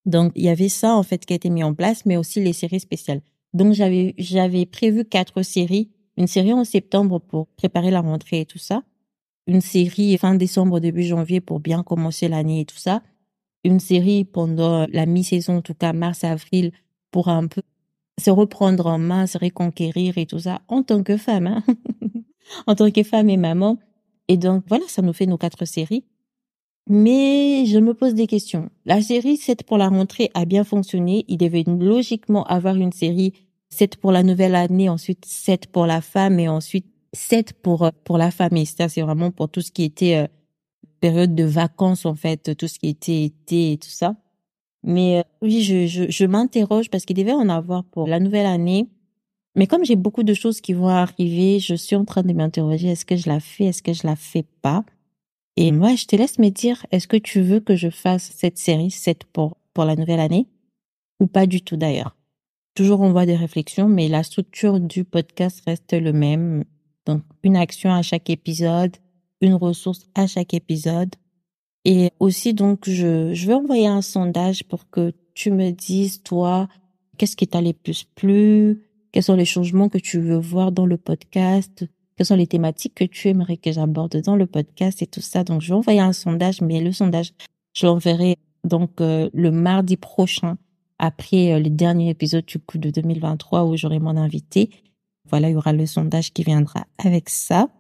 Donc, 0.07 0.33
il 0.35 0.45
y 0.45 0.49
avait 0.49 0.69
ça, 0.69 0.97
en 0.97 1.03
fait, 1.03 1.25
qui 1.25 1.33
a 1.35 1.37
été 1.37 1.51
mis 1.51 1.63
en 1.63 1.75
place, 1.75 2.07
mais 2.07 2.17
aussi 2.17 2.43
les 2.43 2.53
séries 2.53 2.81
spéciales. 2.81 3.21
Donc, 3.53 3.75
j'avais, 3.75 4.15
j'avais 4.19 4.67
prévu 4.67 5.05
quatre 5.05 5.43
séries. 5.43 5.91
Une 6.17 6.27
série 6.27 6.53
en 6.53 6.65
septembre 6.65 7.19
pour 7.19 7.47
préparer 7.49 7.91
la 7.91 8.01
rentrée 8.01 8.41
et 8.41 8.47
tout 8.47 8.59
ça. 8.59 8.83
Une 9.47 9.61
série 9.61 10.17
fin 10.19 10.35
décembre, 10.35 10.81
début 10.81 11.03
janvier 11.03 11.41
pour 11.41 11.61
bien 11.61 11.83
commencer 11.83 12.29
l'année 12.29 12.61
et 12.61 12.65
tout 12.65 12.79
ça. 12.79 13.03
Une 13.65 13.81
série 13.81 14.25
pendant 14.25 14.87
la 14.91 15.07
mi-saison, 15.07 15.59
en 15.59 15.63
tout 15.63 15.75
cas 15.75 15.93
mars-avril, 15.93 16.73
pour 17.11 17.29
un 17.29 17.47
peu 17.47 17.63
se 18.21 18.31
reprendre 18.31 18.87
en 18.87 18.99
main, 18.99 19.27
se 19.27 19.39
reconquérir 19.39 20.19
et 20.19 20.27
tout 20.27 20.41
ça 20.41 20.61
en 20.69 20.83
tant 20.83 21.03
que 21.03 21.17
femme, 21.17 21.47
hein 21.47 21.65
en 22.67 22.75
tant 22.75 22.91
que 22.91 23.03
femme 23.03 23.31
et 23.31 23.37
maman. 23.37 23.79
Et 24.29 24.37
donc, 24.37 24.65
voilà, 24.69 24.85
ça 24.89 25.03
nous 25.03 25.13
fait 25.13 25.27
nos 25.27 25.39
quatre 25.39 25.65
séries. 25.65 26.05
Mais 26.89 27.67
je 27.67 27.79
me 27.79 27.95
pose 27.95 28.15
des 28.15 28.27
questions. 28.27 28.71
La 28.85 29.01
série 29.01 29.37
7 29.37 29.65
pour 29.65 29.79
la 29.79 29.89
rentrée 29.89 30.31
a 30.35 30.45
bien 30.45 30.65
fonctionné. 30.65 31.25
Il 31.29 31.39
devait 31.39 31.65
logiquement 31.67 32.45
avoir 32.45 32.77
une 32.77 32.93
série 32.93 33.33
7 33.71 33.97
pour 33.97 34.13
la 34.13 34.23
nouvelle 34.23 34.55
année, 34.55 34.89
ensuite 34.89 35.25
7 35.25 35.67
pour 35.69 35.87
la 35.87 36.01
femme 36.01 36.39
et 36.41 36.49
ensuite 36.49 36.87
7 37.13 37.53
pour, 37.55 37.85
euh, 37.85 37.91
pour 38.05 38.19
la 38.19 38.31
famille. 38.31 38.67
Ça, 38.67 38.89
c'est 38.89 39.03
vraiment 39.03 39.31
pour 39.31 39.49
tout 39.49 39.61
ce 39.61 39.71
qui 39.71 39.85
était 39.85 40.17
euh, 40.17 40.27
période 41.01 41.35
de 41.35 41.45
vacances, 41.45 42.07
en 42.07 42.15
fait, 42.15 42.57
tout 42.57 42.69
ce 42.69 42.79
qui 42.79 42.89
était 42.89 43.25
été 43.25 43.73
et 43.73 43.79
tout 43.79 43.89
ça. 43.89 44.17
Mais 44.83 45.19
euh, 45.19 45.23
oui, 45.43 45.63
je, 45.63 45.87
je, 45.87 46.11
je 46.11 46.25
m'interroge 46.25 46.91
parce 46.91 47.05
qu'il 47.05 47.17
devait 47.17 47.33
en 47.33 47.49
avoir 47.49 47.85
pour 47.85 48.07
la 48.07 48.21
nouvelle 48.21 48.47
année. 48.47 48.89
Mais 49.57 49.67
comme 49.67 49.85
j'ai 49.85 49.97
beaucoup 49.97 50.23
de 50.23 50.35
choses 50.35 50.61
qui 50.61 50.73
vont 50.73 50.89
arriver, 50.89 51.59
je 51.59 51.75
suis 51.75 51.97
en 51.97 52.05
train 52.05 52.23
de 52.23 52.33
m'interroger, 52.33 52.89
est-ce 52.89 53.05
que 53.05 53.17
je 53.17 53.29
la 53.29 53.41
fais, 53.41 53.65
est-ce 53.65 53.83
que 53.83 53.93
je 53.93 54.07
la 54.07 54.17
fais 54.17 54.45
pas? 54.63 54.85
Et 55.57 55.73
moi, 55.73 55.97
je 55.97 56.07
te 56.07 56.17
laisse 56.17 56.39
me 56.39 56.49
dire, 56.51 56.87
est-ce 56.93 57.09
que 57.09 57.17
tu 57.17 57.41
veux 57.41 57.61
que 57.61 57.77
je 57.77 57.91
fasse 57.91 58.31
cette 58.35 58.59
série, 58.59 58.91
cette 58.91 59.25
pour, 59.25 59.57
pour 59.75 59.85
la 59.85 59.97
nouvelle 59.97 60.21
année, 60.21 60.47
ou 61.19 61.27
pas 61.27 61.47
du 61.47 61.63
tout 61.63 61.77
d'ailleurs? 61.77 62.17
Toujours 62.75 63.01
on 63.01 63.11
voit 63.11 63.27
des 63.27 63.37
réflexions, 63.37 63.89
mais 63.89 64.09
la 64.09 64.23
structure 64.23 64.79
du 64.79 65.05
podcast 65.05 65.63
reste 65.67 65.93
le 65.93 66.13
même. 66.13 66.65
Donc, 67.05 67.23
une 67.43 67.57
action 67.57 67.93
à 67.93 68.03
chaque 68.03 68.31
épisode, 68.31 68.97
une 69.41 69.55
ressource 69.55 70.07
à 70.15 70.27
chaque 70.27 70.55
épisode. 70.55 71.15
Et 71.85 72.11
aussi, 72.21 72.55
donc, 72.55 72.89
je, 72.89 73.33
je 73.33 73.47
vais 73.47 73.55
envoyer 73.55 73.87
un 73.87 74.03
sondage 74.03 74.65
pour 74.65 74.91
que 74.91 75.13
tu 75.35 75.51
me 75.51 75.71
dises, 75.71 76.23
toi, 76.23 76.69
qu'est-ce 77.17 77.37
qui 77.37 77.49
t'a 77.49 77.61
le 77.61 77.73
plus 77.73 78.05
plu? 78.05 78.83
Quels 79.13 79.23
sont 79.23 79.37
les 79.37 79.45
changements 79.45 79.89
que 79.89 79.99
tu 79.99 80.21
veux 80.21 80.39
voir 80.39 80.73
dans 80.73 80.87
le 80.87 80.97
podcast? 80.97 81.87
quelles 82.21 82.27
sont 82.27 82.37
les 82.37 82.47
thématiques 82.47 82.97
que 82.97 83.05
tu 83.05 83.29
aimerais 83.29 83.57
que 83.57 83.73
j'aborde 83.73 84.21
dans 84.21 84.37
le 84.37 84.47
podcast 84.47 85.01
et 85.01 85.07
tout 85.07 85.23
ça? 85.23 85.43
Donc, 85.43 85.63
je 85.63 85.69
vais 85.69 85.75
envoyer 85.75 86.01
un 86.01 86.13
sondage, 86.13 86.61
mais 86.61 86.83
le 86.83 86.93
sondage, 86.93 87.33
je 87.73 87.87
l'enverrai 87.87 88.37
donc 88.63 89.01
euh, 89.01 89.31
le 89.33 89.51
mardi 89.51 89.97
prochain, 89.97 90.59
après 90.99 91.55
euh, 91.55 91.59
le 91.59 91.71
dernier 91.71 92.11
épisode 92.11 92.45
du 92.45 92.59
coup 92.59 92.77
de 92.77 92.91
2023 92.91 93.65
où 93.65 93.75
j'aurai 93.75 94.01
mon 94.01 94.19
invité. 94.19 94.69
Voilà, 95.31 95.49
il 95.49 95.53
y 95.53 95.57
aura 95.57 95.73
le 95.73 95.87
sondage 95.87 96.35
qui 96.35 96.45
viendra 96.45 96.85
avec 96.99 97.31
ça. 97.31 97.71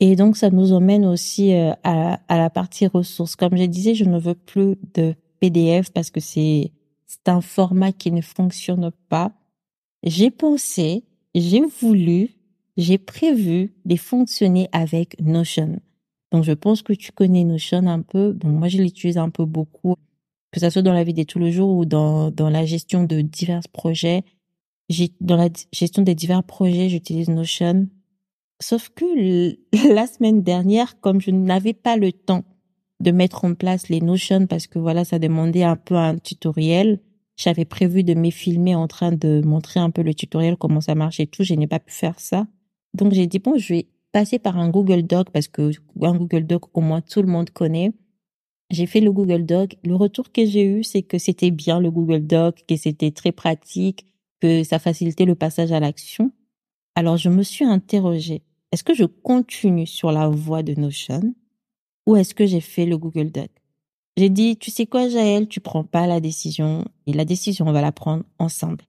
Et 0.00 0.14
donc, 0.16 0.36
ça 0.36 0.50
nous 0.50 0.72
emmène 0.72 1.06
aussi 1.06 1.54
euh, 1.54 1.72
à, 1.82 2.18
la 2.28 2.50
partie 2.50 2.86
ressources. 2.86 3.36
Comme 3.36 3.56
je 3.56 3.64
disais, 3.64 3.94
je 3.94 4.04
ne 4.04 4.18
veux 4.18 4.34
plus 4.34 4.76
de 4.94 5.14
PDF 5.40 5.90
parce 5.90 6.10
que 6.10 6.20
c'est 6.20 6.72
c'est 7.06 7.28
un 7.28 7.40
format 7.40 7.92
qui 7.92 8.10
ne 8.10 8.20
fonctionne 8.20 8.90
pas. 9.08 9.32
J'ai 10.02 10.30
pensé, 10.30 11.04
j'ai 11.36 11.62
voulu, 11.80 12.30
j'ai 12.76 12.98
prévu 12.98 13.74
de 13.84 13.96
fonctionner 13.96 14.68
avec 14.72 15.20
Notion. 15.20 15.80
Donc, 16.32 16.42
je 16.42 16.52
pense 16.52 16.82
que 16.82 16.92
tu 16.92 17.12
connais 17.12 17.44
Notion 17.44 17.86
un 17.86 18.02
peu. 18.02 18.32
Bon, 18.32 18.48
moi, 18.48 18.68
je 18.68 18.78
l'utilise 18.78 19.18
un 19.18 19.30
peu 19.30 19.44
beaucoup, 19.44 19.94
que 20.50 20.58
ce 20.58 20.68
soit 20.68 20.82
dans 20.82 20.92
la 20.92 21.04
vie 21.04 21.14
de 21.14 21.22
tous 21.22 21.38
les 21.38 21.52
jours 21.52 21.76
ou 21.76 21.84
dans, 21.84 22.32
dans 22.32 22.50
la 22.50 22.66
gestion 22.66 23.04
de 23.04 23.20
divers 23.20 23.68
projets. 23.72 24.24
Dans 25.20 25.36
la 25.36 25.48
gestion 25.72 26.02
des 26.02 26.14
divers 26.14 26.42
projets, 26.42 26.88
j'utilise 26.88 27.28
Notion. 27.28 27.88
Sauf 28.60 28.90
que 28.90 29.56
la 29.94 30.06
semaine 30.06 30.42
dernière, 30.42 31.00
comme 31.00 31.20
je 31.20 31.30
n'avais 31.30 31.74
pas 31.74 31.96
le 31.96 32.12
temps 32.12 32.44
de 33.00 33.10
mettre 33.10 33.44
en 33.44 33.54
place 33.54 33.88
les 33.88 34.00
Notion 34.00 34.46
parce 34.46 34.66
que 34.66 34.78
voilà, 34.78 35.04
ça 35.04 35.18
demandait 35.18 35.64
un 35.64 35.76
peu 35.76 35.96
un 35.96 36.16
tutoriel. 36.16 37.00
J'avais 37.36 37.66
prévu 37.66 38.02
de 38.02 38.14
me 38.14 38.30
filmer 38.30 38.74
en 38.74 38.88
train 38.88 39.12
de 39.12 39.42
montrer 39.44 39.80
un 39.80 39.90
peu 39.90 40.02
le 40.02 40.14
tutoriel, 40.14 40.56
comment 40.56 40.80
ça 40.80 40.94
marche 40.94 41.20
et 41.20 41.26
tout. 41.26 41.44
Je 41.44 41.54
n'ai 41.54 41.66
pas 41.66 41.80
pu 41.80 41.92
faire 41.92 42.18
ça. 42.18 42.46
Donc, 42.94 43.12
j'ai 43.12 43.26
dit, 43.26 43.38
bon, 43.38 43.58
je 43.58 43.74
vais 43.74 43.86
passer 44.12 44.38
par 44.38 44.56
un 44.56 44.70
Google 44.70 45.02
Doc 45.02 45.28
parce 45.30 45.48
que 45.48 45.70
un 46.00 46.14
Google 46.16 46.46
Doc, 46.46 46.74
au 46.74 46.80
moins, 46.80 47.02
tout 47.02 47.20
le 47.20 47.28
monde 47.28 47.50
connaît. 47.50 47.92
J'ai 48.70 48.86
fait 48.86 49.00
le 49.00 49.12
Google 49.12 49.44
Doc. 49.44 49.76
Le 49.84 49.94
retour 49.94 50.32
que 50.32 50.46
j'ai 50.46 50.64
eu, 50.64 50.82
c'est 50.82 51.02
que 51.02 51.18
c'était 51.18 51.50
bien 51.50 51.78
le 51.78 51.90
Google 51.90 52.26
Doc, 52.26 52.64
que 52.66 52.76
c'était 52.76 53.10
très 53.10 53.32
pratique, 53.32 54.06
que 54.40 54.64
ça 54.64 54.78
facilitait 54.78 55.26
le 55.26 55.34
passage 55.34 55.72
à 55.72 55.80
l'action. 55.80 56.32
Alors, 56.98 57.18
je 57.18 57.28
me 57.28 57.42
suis 57.42 57.66
interrogée. 57.66 58.40
Est-ce 58.72 58.82
que 58.82 58.94
je 58.94 59.04
continue 59.04 59.86
sur 59.86 60.10
la 60.12 60.28
voie 60.28 60.62
de 60.62 60.72
Notion 60.74 61.34
ou 62.06 62.16
est-ce 62.16 62.34
que 62.34 62.46
j'ai 62.46 62.62
fait 62.62 62.86
le 62.86 62.96
Google 62.96 63.30
Doc? 63.30 63.50
J'ai 64.16 64.30
dit, 64.30 64.56
tu 64.56 64.70
sais 64.70 64.86
quoi, 64.86 65.10
Jaël, 65.10 65.46
tu 65.46 65.60
prends 65.60 65.84
pas 65.84 66.06
la 66.06 66.20
décision 66.20 66.86
et 67.06 67.12
la 67.12 67.26
décision, 67.26 67.66
on 67.68 67.72
va 67.72 67.82
la 67.82 67.92
prendre 67.92 68.24
ensemble. 68.38 68.86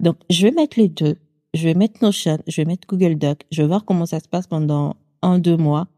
Donc, 0.00 0.16
je 0.30 0.46
vais 0.46 0.52
mettre 0.52 0.80
les 0.80 0.88
deux. 0.88 1.18
Je 1.52 1.64
vais 1.64 1.74
mettre 1.74 2.02
Notion, 2.02 2.38
je 2.46 2.56
vais 2.56 2.64
mettre 2.64 2.88
Google 2.88 3.16
Doc. 3.16 3.42
Je 3.52 3.60
vais 3.60 3.68
voir 3.68 3.84
comment 3.84 4.06
ça 4.06 4.20
se 4.20 4.28
passe 4.28 4.46
pendant 4.46 4.96
un, 5.20 5.38
deux 5.38 5.58
mois. 5.58 5.88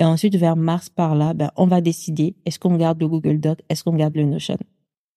Et 0.00 0.04
ensuite, 0.04 0.36
vers 0.36 0.56
mars 0.56 0.90
par 0.90 1.14
là, 1.14 1.32
ben, 1.32 1.50
on 1.56 1.66
va 1.66 1.80
décider 1.80 2.36
est-ce 2.44 2.58
qu'on 2.58 2.76
garde 2.76 3.00
le 3.00 3.08
Google 3.08 3.40
Doc, 3.40 3.60
est-ce 3.70 3.82
qu'on 3.82 3.96
garde 3.96 4.14
le 4.14 4.24
Notion? 4.24 4.58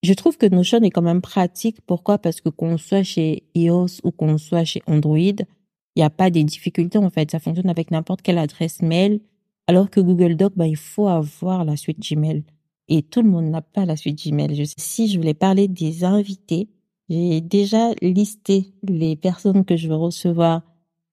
Je 0.03 0.13
trouve 0.13 0.37
que 0.37 0.45
Notion 0.45 0.81
est 0.83 0.89
quand 0.89 1.01
même 1.01 1.21
pratique. 1.21 1.81
Pourquoi? 1.85 2.17
Parce 2.17 2.39
que 2.39 2.47
qu'on 2.47 2.77
soit 2.77 3.03
chez 3.03 3.43
iOS 3.55 3.99
ou 4.05 4.11
qu'on 4.11 4.37
soit 4.37 4.63
chez 4.63 4.81
Android, 4.87 5.35
il 5.95 5.99
n'y 5.99 6.03
a 6.03 6.09
pas 6.09 6.29
des 6.29 6.43
difficultés 6.43 6.97
en 6.97 7.09
fait. 7.09 7.31
Ça 7.31 7.39
fonctionne 7.39 7.69
avec 7.69 7.91
n'importe 7.91 8.21
quelle 8.21 8.37
adresse 8.37 8.81
mail. 8.81 9.21
Alors 9.67 9.89
que 9.89 9.99
Google 9.99 10.35
Doc, 10.35 10.53
bah, 10.55 10.67
il 10.67 10.75
faut 10.75 11.07
avoir 11.07 11.65
la 11.65 11.77
suite 11.77 11.99
Gmail. 11.99 12.43
Et 12.87 13.03
tout 13.03 13.21
le 13.21 13.29
monde 13.29 13.45
n'a 13.45 13.61
pas 13.61 13.85
la 13.85 13.95
suite 13.95 14.21
Gmail. 14.25 14.55
Je, 14.55 14.63
si 14.77 15.07
je 15.07 15.17
voulais 15.17 15.33
parler 15.33 15.67
des 15.67 16.03
invités, 16.03 16.69
j'ai 17.09 17.41
déjà 17.41 17.91
listé 18.01 18.73
les 18.83 19.15
personnes 19.15 19.65
que 19.65 19.75
je 19.75 19.87
veux 19.87 19.95
recevoir, 19.95 20.61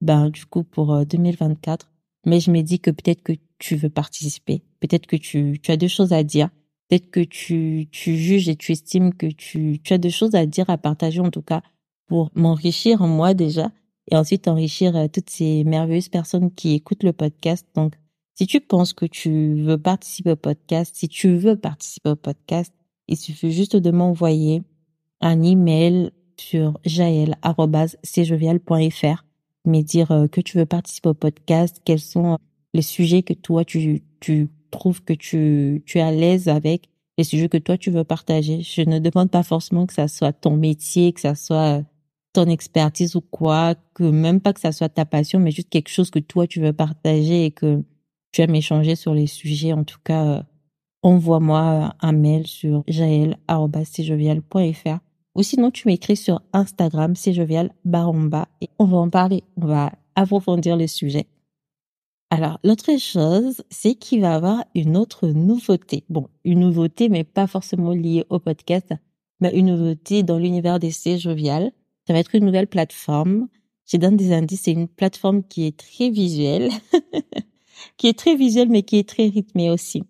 ben, 0.01 0.31
du 0.31 0.45
coup, 0.47 0.65
pour 0.65 1.05
2024. 1.07 1.87
Euh, 1.87 1.89
Mais 2.27 2.41
je 2.41 2.51
me 2.51 2.63
dis 2.63 2.81
que 2.81 2.91
peut-être 2.91 3.23
que 3.23 3.33
tu 3.59 3.77
veux 3.77 3.91
participer. 3.91 4.63
Peut-être 4.81 5.07
que 5.07 5.17
tu, 5.17 5.61
as 5.69 5.77
deux 5.77 5.89
choses 5.89 6.13
à 6.13 6.23
dire. 6.23 6.51
Peut-être 6.89 7.11
que 7.11 7.21
tu, 7.21 7.89
tu 7.91 8.17
juges 8.17 8.49
et 8.49 8.57
tu 8.57 8.73
estimes 8.73 9.13
que 9.13 9.27
tu, 9.27 9.81
tu 9.83 9.93
as 9.93 9.99
deux 9.99 10.09
choses 10.09 10.35
à 10.35 10.47
dire, 10.47 10.71
à 10.71 10.79
partager 10.79 11.21
en 11.21 11.31
tout 11.31 11.43
cas, 11.43 11.63
pour 12.07 12.31
m'enrichir 12.35 13.03
moi 13.03 13.35
déjà, 13.35 13.71
et 14.11 14.17
ensuite 14.17 14.49
enrichir 14.49 14.97
euh, 14.97 15.07
toutes 15.13 15.29
ces 15.31 15.63
merveilleuses 15.65 16.09
personnes 16.09 16.51
qui 16.51 16.75
écoutent 16.75 17.05
le 17.05 17.13
podcast. 17.13 17.67
Donc, 17.75 17.93
si 18.35 18.47
tu 18.47 18.61
penses 18.61 18.93
que 18.93 19.07
tu 19.07 19.63
veux 19.63 19.79
participer 19.79 20.33
au 20.33 20.37
podcast, 20.37 20.95
si 20.97 21.09
tu 21.09 21.37
veux 21.37 21.57
participer 21.57 22.11
au 22.11 22.17
podcast, 22.17 22.73
il 23.09 23.17
suffit 23.17 23.51
juste 23.53 23.77
de 23.77 23.91
m'envoyer 23.91 24.63
un 25.21 25.43
email 25.43 26.13
sur 26.37 26.79
jaël.cjovial.fr, 26.85 29.25
me 29.65 29.83
dire 29.83 30.13
euh, 30.13 30.29
que 30.29 30.41
tu 30.41 30.59
veux 30.59 30.67
participer 30.67 31.09
au 31.09 31.15
podcast, 31.15 31.83
quels 31.85 31.99
sont 31.99 32.39
les 32.75 32.83
sujets 32.83 33.23
que 33.23 33.35
toi 33.35 33.65
tu, 33.65 34.05
tu 34.21 34.49
trouves 34.71 35.03
que 35.03 35.15
tu, 35.15 35.83
tu 35.85 35.99
es 35.99 36.03
à 36.03 36.13
l'aise 36.13 36.47
avec, 36.49 36.89
les 37.17 37.25
sujets 37.25 37.49
que 37.49 37.59
toi 37.59 37.77
tu 37.77 37.91
veux 37.91 38.05
partager. 38.05 38.63
Je 38.63 38.83
ne 38.83 39.01
demande 39.01 39.31
pas 39.31 39.43
forcément 39.43 39.87
que 39.87 39.95
ça 39.95 40.07
soit 40.07 40.33
ton 40.33 40.57
métier, 40.57 41.13
que 41.13 41.21
ça 41.21 41.35
soit 41.35 41.83
ton 42.39 42.49
expertise 42.49 43.17
ou 43.17 43.21
quoi, 43.21 43.75
que 43.95 44.05
même 44.05 44.41
pas 44.41 44.53
que 44.53 44.61
ça 44.61 44.71
soit 44.71 44.89
ta 44.89 45.05
passion, 45.05 45.41
mais 45.41 45.51
juste 45.51 45.71
quelque 45.71 45.89
chose 45.89 46.11
que 46.11 46.21
toi 46.21 46.47
tu 46.47 46.61
veux 46.61 46.73
partager 46.73 47.47
et 47.47 47.51
que 47.51 47.83
tu 48.31 48.43
aimes 48.43 48.55
échanger 48.55 48.95
sur 48.95 49.13
les 49.13 49.27
sujets, 49.27 49.73
en 49.73 49.83
tout 49.83 49.99
cas, 50.05 50.25
euh, 50.25 50.41
envoie-moi 51.03 51.97
un 52.01 52.13
mail 52.13 52.47
sur 52.47 52.85
jaël.cjovial.fr 52.87 54.99
ou 55.35 55.43
sinon 55.43 55.73
tu 55.73 55.89
m'écris 55.89 56.17
sur 56.17 56.41
Instagram, 56.53 57.17
cjovial 57.17 57.73
baromba 57.85 58.47
et 58.61 58.69
on 58.79 58.85
va 58.85 58.99
en 58.99 59.11
parler, 59.11 59.43
on 59.57 59.67
va 59.67 59.91
approfondir 60.15 60.77
le 60.77 60.87
sujet. 60.87 61.27
Alors, 62.31 62.61
l'autre 62.63 63.01
chose, 63.01 63.65
c'est 63.69 63.97
qu'il 63.97 64.21
va 64.21 64.31
y 64.31 64.35
avoir 64.35 64.65
une 64.77 64.97
autre 64.97 65.27
nouveauté. 65.27 66.05
Bon, 66.09 66.29
une 66.45 66.61
nouveauté, 66.61 67.09
mais 67.09 67.25
pas 67.25 67.49
forcément 67.49 67.91
liée 67.91 68.25
au 68.31 68.39
podcast, 68.39 68.95
mais 69.41 69.51
une 69.57 69.75
nouveauté 69.75 70.23
dans 70.23 70.39
l'univers 70.39 70.79
des 70.79 70.93
C 70.93 71.19
jovial. 71.19 71.73
Ça 72.09 72.15
va 72.15 72.21
être 72.21 72.35
une 72.35 72.47
nouvelle 72.47 72.69
plateforme. 72.69 73.49
J'ai 73.85 73.99
donné 73.99 74.17
des 74.17 74.33
indices, 74.33 74.63
c'est 74.63 74.73
une 74.73 74.89
plateforme 74.89 75.43
qui 75.43 75.67
est 75.67 75.77
très 75.77 76.09
visuelle. 76.09 76.71
qui 77.99 78.07
est 78.07 78.19
très 78.19 78.35
visuel, 78.35 78.71
mais 78.71 78.83
qui 78.83 78.97
est 78.97 79.07
très 79.07 79.27
rythmé 79.27 79.71
aussi. 79.71 80.05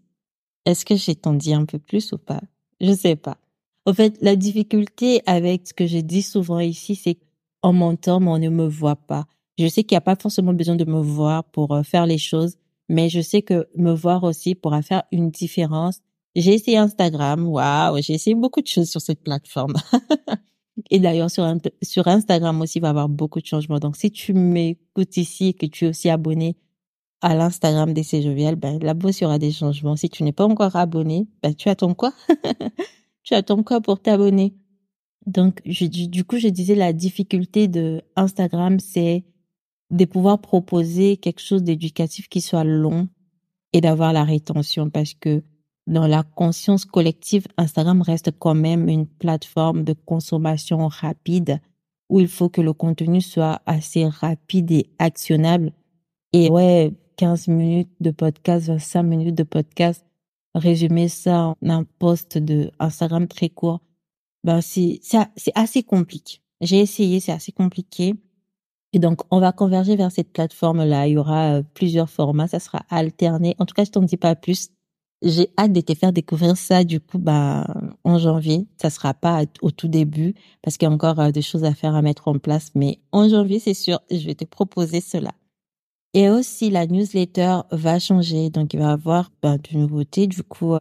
Est-ce 0.64 0.84
que 0.84 0.94
j'ai 0.94 1.16
t'en 1.16 1.36
un 1.36 1.64
peu 1.64 1.80
plus 1.80 2.12
ou 2.12 2.18
pas? 2.18 2.40
Je 2.80 2.92
sais 2.92 3.16
pas. 3.16 3.36
En 3.84 3.92
fait, 3.94 4.16
la 4.20 4.36
difficulté 4.36 5.22
avec 5.26 5.66
ce 5.66 5.74
que 5.74 5.88
je 5.88 5.98
dis 5.98 6.22
souvent 6.22 6.60
ici, 6.60 6.94
c'est 6.94 7.18
qu'en 7.62 7.72
m'entend, 7.72 8.20
mais 8.20 8.30
on 8.30 8.38
ne 8.38 8.48
me 8.48 8.68
voit 8.68 8.94
pas. 8.94 9.24
Je 9.58 9.66
sais 9.66 9.82
qu'il 9.82 9.96
n'y 9.96 9.98
a 9.98 10.02
pas 10.02 10.14
forcément 10.14 10.52
besoin 10.52 10.76
de 10.76 10.84
me 10.84 11.00
voir 11.00 11.42
pour 11.42 11.74
euh, 11.74 11.82
faire 11.82 12.06
les 12.06 12.18
choses, 12.18 12.58
mais 12.88 13.08
je 13.08 13.20
sais 13.20 13.42
que 13.42 13.66
me 13.74 13.90
voir 13.90 14.22
aussi 14.22 14.54
pourra 14.54 14.82
faire 14.82 15.02
une 15.10 15.32
différence. 15.32 15.98
J'ai 16.36 16.54
essayé 16.54 16.76
Instagram, 16.76 17.48
waouh, 17.48 18.00
j'ai 18.00 18.14
essayé 18.14 18.36
beaucoup 18.36 18.60
de 18.60 18.68
choses 18.68 18.88
sur 18.88 19.00
cette 19.00 19.24
plateforme. 19.24 19.74
et 20.90 20.98
d'ailleurs, 20.98 21.30
sur, 21.30 21.44
sur 21.82 22.08
Instagram 22.08 22.60
aussi, 22.60 22.78
il 22.78 22.82
va 22.82 22.88
y 22.88 22.90
avoir 22.90 23.08
beaucoup 23.08 23.40
de 23.40 23.46
changements. 23.46 23.78
Donc, 23.78 23.96
si 23.96 24.10
tu 24.10 24.32
m'écoutes 24.32 25.16
ici 25.16 25.48
et 25.48 25.54
que 25.54 25.66
tu 25.66 25.86
es 25.86 25.88
aussi 25.88 26.10
abonné 26.10 26.56
à 27.20 27.34
l'Instagram 27.34 27.92
des 27.92 28.02
Jovial, 28.02 28.56
ben, 28.56 28.78
là-bas, 28.80 29.10
il 29.10 29.22
y 29.22 29.24
aura 29.24 29.38
des 29.38 29.50
changements. 29.50 29.96
Si 29.96 30.08
tu 30.08 30.22
n'es 30.22 30.32
pas 30.32 30.44
encore 30.44 30.76
abonné, 30.76 31.26
ben, 31.42 31.54
tu 31.54 31.68
attends 31.68 31.94
quoi? 31.94 32.12
tu 33.22 33.34
attends 33.34 33.62
quoi 33.62 33.80
pour 33.80 34.00
t'abonner? 34.00 34.54
Donc, 35.26 35.62
du 35.64 36.24
coup, 36.24 36.38
je 36.38 36.48
disais 36.48 36.74
la 36.74 36.92
difficulté 36.92 37.68
de 37.68 38.02
Instagram, 38.16 38.78
c'est 38.78 39.24
de 39.90 40.04
pouvoir 40.04 40.40
proposer 40.40 41.16
quelque 41.16 41.40
chose 41.40 41.62
d'éducatif 41.62 42.28
qui 42.28 42.40
soit 42.40 42.64
long 42.64 43.08
et 43.72 43.80
d'avoir 43.80 44.12
la 44.12 44.24
rétention 44.24 44.90
parce 44.90 45.14
que 45.14 45.42
dans 45.88 46.06
la 46.06 46.22
conscience 46.22 46.84
collective, 46.84 47.46
Instagram 47.56 48.02
reste 48.02 48.30
quand 48.38 48.54
même 48.54 48.88
une 48.88 49.06
plateforme 49.06 49.84
de 49.84 49.94
consommation 49.94 50.86
rapide 50.86 51.60
où 52.10 52.20
il 52.20 52.28
faut 52.28 52.50
que 52.50 52.60
le 52.60 52.74
contenu 52.74 53.22
soit 53.22 53.62
assez 53.64 54.06
rapide 54.06 54.70
et 54.70 54.90
actionnable. 54.98 55.72
Et 56.34 56.50
ouais, 56.50 56.92
15 57.16 57.48
minutes 57.48 57.90
de 58.00 58.10
podcast, 58.10 58.66
25 58.66 59.02
minutes 59.02 59.34
de 59.34 59.44
podcast, 59.44 60.04
résumer 60.54 61.08
ça 61.08 61.54
en 61.62 61.70
un 61.70 61.84
post 61.98 62.36
de 62.36 62.70
Instagram 62.78 63.26
très 63.26 63.48
court, 63.48 63.80
ben 64.44 64.60
c'est 64.60 65.00
assez 65.54 65.82
compliqué. 65.82 66.40
J'ai 66.60 66.80
essayé, 66.80 67.20
c'est 67.20 67.32
assez 67.32 67.52
compliqué. 67.52 68.14
Et 68.92 68.98
donc, 68.98 69.22
on 69.30 69.40
va 69.40 69.52
converger 69.52 69.96
vers 69.96 70.12
cette 70.12 70.32
plateforme-là. 70.32 71.06
Il 71.06 71.12
y 71.12 71.18
aura 71.18 71.56
euh, 71.56 71.62
plusieurs 71.74 72.08
formats, 72.08 72.48
ça 72.48 72.58
sera 72.58 72.84
alterné. 72.88 73.54
En 73.58 73.66
tout 73.66 73.74
cas, 73.74 73.84
je 73.84 73.90
t'en 73.90 74.02
dis 74.02 74.16
pas 74.16 74.34
plus. 74.34 74.70
J'ai 75.22 75.50
hâte 75.58 75.72
de 75.72 75.80
te 75.80 75.94
faire 75.94 76.12
découvrir 76.12 76.56
ça, 76.56 76.84
du 76.84 77.00
coup, 77.00 77.18
bah, 77.18 77.66
en 78.04 78.18
janvier. 78.18 78.66
Ça 78.80 78.88
sera 78.88 79.14
pas 79.14 79.42
au 79.62 79.70
tout 79.72 79.88
début, 79.88 80.34
parce 80.62 80.76
qu'il 80.76 80.88
y 80.88 80.90
a 80.90 80.94
encore 80.94 81.18
euh, 81.18 81.30
des 81.32 81.42
choses 81.42 81.64
à 81.64 81.74
faire, 81.74 81.96
à 81.96 82.02
mettre 82.02 82.28
en 82.28 82.38
place. 82.38 82.70
Mais 82.76 83.00
en 83.10 83.28
janvier, 83.28 83.58
c'est 83.58 83.74
sûr, 83.74 84.00
je 84.10 84.24
vais 84.26 84.36
te 84.36 84.44
proposer 84.44 85.00
cela. 85.00 85.32
Et 86.14 86.30
aussi, 86.30 86.70
la 86.70 86.86
newsletter 86.86 87.60
va 87.72 87.98
changer. 87.98 88.50
Donc, 88.50 88.74
il 88.74 88.80
va 88.80 88.86
y 88.86 88.92
avoir 88.92 89.30
ben, 89.42 89.56
de 89.56 89.76
nouveautés, 89.76 90.28
du 90.28 90.42
coup, 90.44 90.76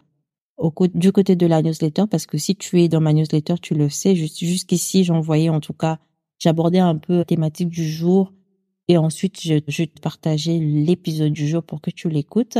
du 0.93 1.11
côté 1.11 1.35
de 1.35 1.45
la 1.47 1.61
newsletter, 1.63 2.03
parce 2.09 2.27
que 2.27 2.37
si 2.37 2.55
tu 2.55 2.81
es 2.81 2.87
dans 2.89 3.01
ma 3.01 3.13
newsletter, 3.13 3.55
tu 3.59 3.73
le 3.73 3.89
sais. 3.89 4.15
Jusqu'ici, 4.15 5.03
j'envoyais 5.03 5.49
en 5.49 5.59
tout 5.59 5.73
cas, 5.73 5.99
j'abordais 6.39 6.79
un 6.79 6.95
peu 6.95 7.17
la 7.17 7.25
thématique 7.25 7.69
du 7.69 7.89
jour. 7.89 8.33
Et 8.87 8.97
ensuite, 8.97 9.41
je, 9.41 9.55
je 9.67 9.83
te 9.83 9.99
partageais 9.99 10.59
l'épisode 10.59 11.33
du 11.33 11.47
jour 11.47 11.63
pour 11.63 11.81
que 11.81 11.91
tu 11.91 12.07
l'écoutes. 12.09 12.59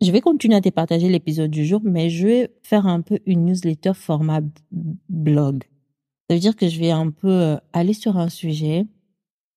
Je 0.00 0.12
vais 0.12 0.20
continuer 0.20 0.54
à 0.54 0.60
te 0.60 0.68
partager 0.68 1.08
l'épisode 1.08 1.50
du 1.50 1.64
jour, 1.64 1.80
mais 1.82 2.08
je 2.08 2.26
vais 2.26 2.50
faire 2.62 2.86
un 2.86 3.00
peu 3.00 3.18
une 3.26 3.46
newsletter 3.46 3.94
format 3.94 4.40
blog. 5.08 5.64
Ça 6.28 6.36
veut 6.36 6.40
dire 6.40 6.54
que 6.54 6.68
je 6.68 6.78
vais 6.78 6.92
un 6.92 7.10
peu 7.10 7.28
euh, 7.28 7.56
aller 7.72 7.94
sur 7.94 8.16
un 8.16 8.28
sujet, 8.28 8.86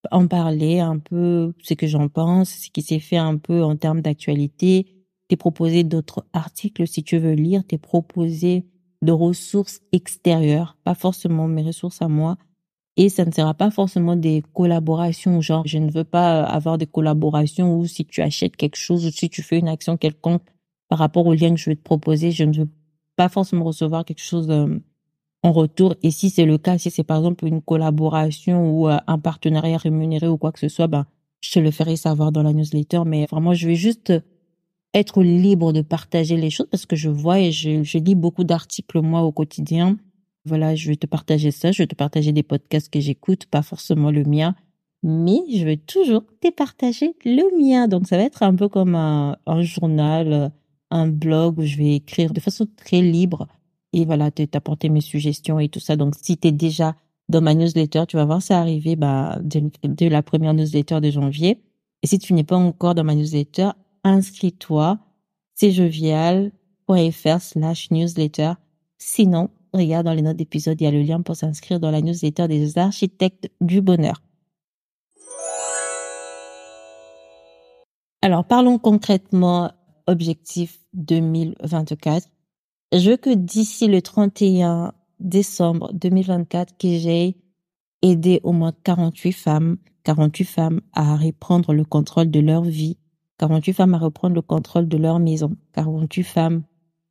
en 0.09 0.27
parler 0.27 0.79
un 0.79 0.97
peu 0.97 1.53
ce 1.61 1.75
que 1.75 1.85
j'en 1.85 2.07
pense, 2.07 2.49
ce 2.49 2.69
qui 2.71 2.81
s'est 2.81 2.99
fait 2.99 3.17
un 3.17 3.37
peu 3.37 3.61
en 3.61 3.75
termes 3.75 4.01
d'actualité, 4.01 4.87
t'es 5.27 5.35
proposé 5.35 5.83
d'autres 5.83 6.25
articles 6.33 6.87
si 6.87 7.03
tu 7.03 7.19
veux 7.19 7.33
lire, 7.33 7.63
t'es 7.63 7.77
proposé 7.77 8.65
de 9.03 9.11
ressources 9.11 9.81
extérieures, 9.91 10.75
pas 10.83 10.95
forcément 10.95 11.47
mes 11.47 11.63
ressources 11.63 12.01
à 12.01 12.07
moi. 12.07 12.37
Et 12.97 13.09
ça 13.09 13.25
ne 13.25 13.31
sera 13.31 13.53
pas 13.53 13.71
forcément 13.71 14.15
des 14.15 14.43
collaborations, 14.53 15.39
genre 15.41 15.65
je 15.65 15.77
ne 15.77 15.89
veux 15.89 16.03
pas 16.03 16.43
avoir 16.43 16.77
des 16.77 16.87
collaborations 16.87 17.77
où 17.77 17.85
si 17.85 18.05
tu 18.05 18.21
achètes 18.21 18.57
quelque 18.57 18.75
chose 18.75 19.05
ou 19.05 19.11
si 19.11 19.29
tu 19.29 19.41
fais 19.41 19.59
une 19.59 19.69
action 19.69 19.95
quelconque 19.95 20.43
par 20.89 20.99
rapport 20.99 21.25
au 21.25 21.33
lien 21.33 21.51
que 21.51 21.59
je 21.59 21.69
vais 21.69 21.75
te 21.77 21.83
proposer, 21.83 22.31
je 22.31 22.43
ne 22.43 22.53
veux 22.53 22.69
pas 23.15 23.29
forcément 23.29 23.63
recevoir 23.63 24.03
quelque 24.03 24.21
chose 24.21 24.49
euh, 24.49 24.77
en 25.43 25.51
retour. 25.53 25.95
Et 26.03 26.11
si 26.11 26.29
c'est 26.29 26.45
le 26.45 26.57
cas, 26.57 26.77
si 26.77 26.91
c'est 26.91 27.03
par 27.03 27.17
exemple 27.17 27.45
une 27.45 27.61
collaboration 27.61 28.71
ou 28.71 28.89
euh, 28.89 28.97
un 29.07 29.17
partenariat 29.17 29.77
rémunéré 29.77 30.27
ou 30.27 30.37
quoi 30.37 30.51
que 30.51 30.59
ce 30.59 30.67
soit, 30.67 30.87
ben, 30.87 31.05
je 31.39 31.51
te 31.51 31.59
le 31.59 31.71
ferai 31.71 31.95
savoir 31.95 32.31
dans 32.31 32.43
la 32.43 32.53
newsletter. 32.53 33.03
Mais 33.05 33.25
vraiment, 33.25 33.53
je 33.53 33.67
vais 33.67 33.75
juste 33.75 34.13
être 34.93 35.23
libre 35.23 35.71
de 35.71 35.81
partager 35.81 36.35
les 36.35 36.49
choses 36.49 36.67
parce 36.69 36.85
que 36.85 36.95
je 36.95 37.09
vois 37.09 37.39
et 37.39 37.51
je, 37.51 37.83
je 37.83 37.97
lis 37.97 38.15
beaucoup 38.15 38.43
d'articles 38.43 39.01
moi 39.01 39.21
au 39.21 39.31
quotidien. 39.31 39.97
Voilà, 40.45 40.75
je 40.75 40.87
vais 40.87 40.95
te 40.95 41.05
partager 41.05 41.51
ça, 41.51 41.71
je 41.71 41.83
vais 41.83 41.87
te 41.87 41.95
partager 41.95 42.31
des 42.31 42.43
podcasts 42.43 42.89
que 42.89 42.99
j'écoute, 42.99 43.45
pas 43.45 43.61
forcément 43.61 44.09
le 44.09 44.23
mien, 44.23 44.55
mais 45.03 45.39
je 45.53 45.63
vais 45.65 45.77
toujours 45.77 46.23
te 46.41 46.49
partager 46.51 47.15
le 47.25 47.59
mien. 47.59 47.87
Donc 47.87 48.07
ça 48.07 48.17
va 48.17 48.23
être 48.23 48.43
un 48.43 48.55
peu 48.55 48.67
comme 48.67 48.95
un, 48.95 49.37
journal, 49.61 50.51
un 50.89 51.07
blog 51.07 51.59
où 51.59 51.63
je 51.63 51.77
vais 51.77 51.95
écrire 51.95 52.33
de 52.33 52.39
façon 52.39 52.67
très 52.75 53.01
libre 53.01 53.47
et 53.93 54.05
voilà, 54.05 54.31
t'apporter 54.31 54.89
mes 54.89 55.01
suggestions 55.01 55.59
et 55.59 55.69
tout 55.69 55.79
ça. 55.79 55.95
Donc 55.95 56.15
si 56.21 56.37
tu 56.37 56.47
es 56.47 56.51
déjà 56.51 56.95
dans 57.29 57.41
ma 57.41 57.53
newsletter, 57.53 58.03
tu 58.07 58.17
vas 58.17 58.25
voir 58.25 58.41
ça 58.41 58.59
arriver 58.59 58.95
bah, 58.95 59.39
la 59.99 60.23
première 60.23 60.53
newsletter 60.53 61.01
de 61.01 61.11
janvier. 61.11 61.61
Et 62.03 62.07
si 62.07 62.17
tu 62.17 62.33
n'es 62.33 62.43
pas 62.43 62.57
encore 62.57 62.95
dans 62.95 63.03
ma 63.03 63.15
newsletter, 63.15 63.69
inscris-toi, 64.03 64.99
c'est 65.53 65.71
jovial.fr 65.71 67.41
slash 67.41 67.91
newsletter. 67.91 68.53
Sinon, 68.97 69.49
regarde 69.73 70.05
dans 70.05 70.13
les 70.13 70.21
notes 70.21 70.37
d'épisode, 70.37 70.79
il 70.79 70.83
y 70.83 70.87
a 70.87 70.91
le 70.91 71.01
lien 71.01 71.21
pour 71.21 71.35
s'inscrire 71.35 71.79
dans 71.79 71.91
la 71.91 72.01
newsletter 72.01 72.47
des 72.47 72.77
architectes 72.77 73.49
du 73.61 73.81
bonheur. 73.81 74.21
Alors, 78.21 78.45
parlons 78.45 78.77
concrètement 78.77 79.71
objectif 80.07 80.79
2024. 80.93 82.27
Je 82.93 83.11
veux 83.11 83.17
que 83.17 83.33
d'ici 83.33 83.87
le 83.87 84.01
31 84.01 84.93
décembre 85.19 85.91
2024, 85.93 86.77
que 86.77 86.87
j'ai 86.97 87.37
aidé 88.01 88.39
au 88.43 88.51
moins 88.51 88.73
48 88.83 89.31
femmes, 89.31 89.77
48 90.03 90.43
femmes 90.45 90.81
à 90.93 91.15
reprendre 91.15 91.73
le 91.73 91.85
contrôle 91.85 92.29
de 92.29 92.39
leur 92.39 92.63
vie, 92.63 92.97
48 93.37 93.73
femmes 93.73 93.93
à 93.93 93.97
reprendre 93.97 94.35
le 94.35 94.41
contrôle 94.41 94.87
de 94.87 94.97
leur 94.97 95.19
maison, 95.19 95.55
48 95.73 96.23
femmes 96.23 96.63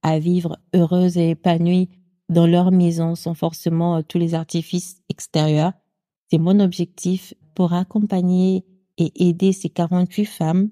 à 0.02 0.18
vivre 0.18 0.58
heureuses 0.74 1.16
et 1.16 1.30
épanouies 1.30 1.88
dans 2.30 2.46
leur 2.46 2.70
maison 2.70 3.14
sans 3.14 3.34
forcément 3.34 3.96
euh, 3.96 4.02
tous 4.06 4.18
les 4.18 4.34
artifices 4.34 5.02
extérieurs. 5.10 5.72
C'est 6.30 6.38
mon 6.38 6.60
objectif 6.60 7.34
pour 7.54 7.74
accompagner 7.74 8.64
et 8.96 9.28
aider 9.28 9.52
ces 9.52 9.68
48 9.68 10.24
femmes. 10.24 10.70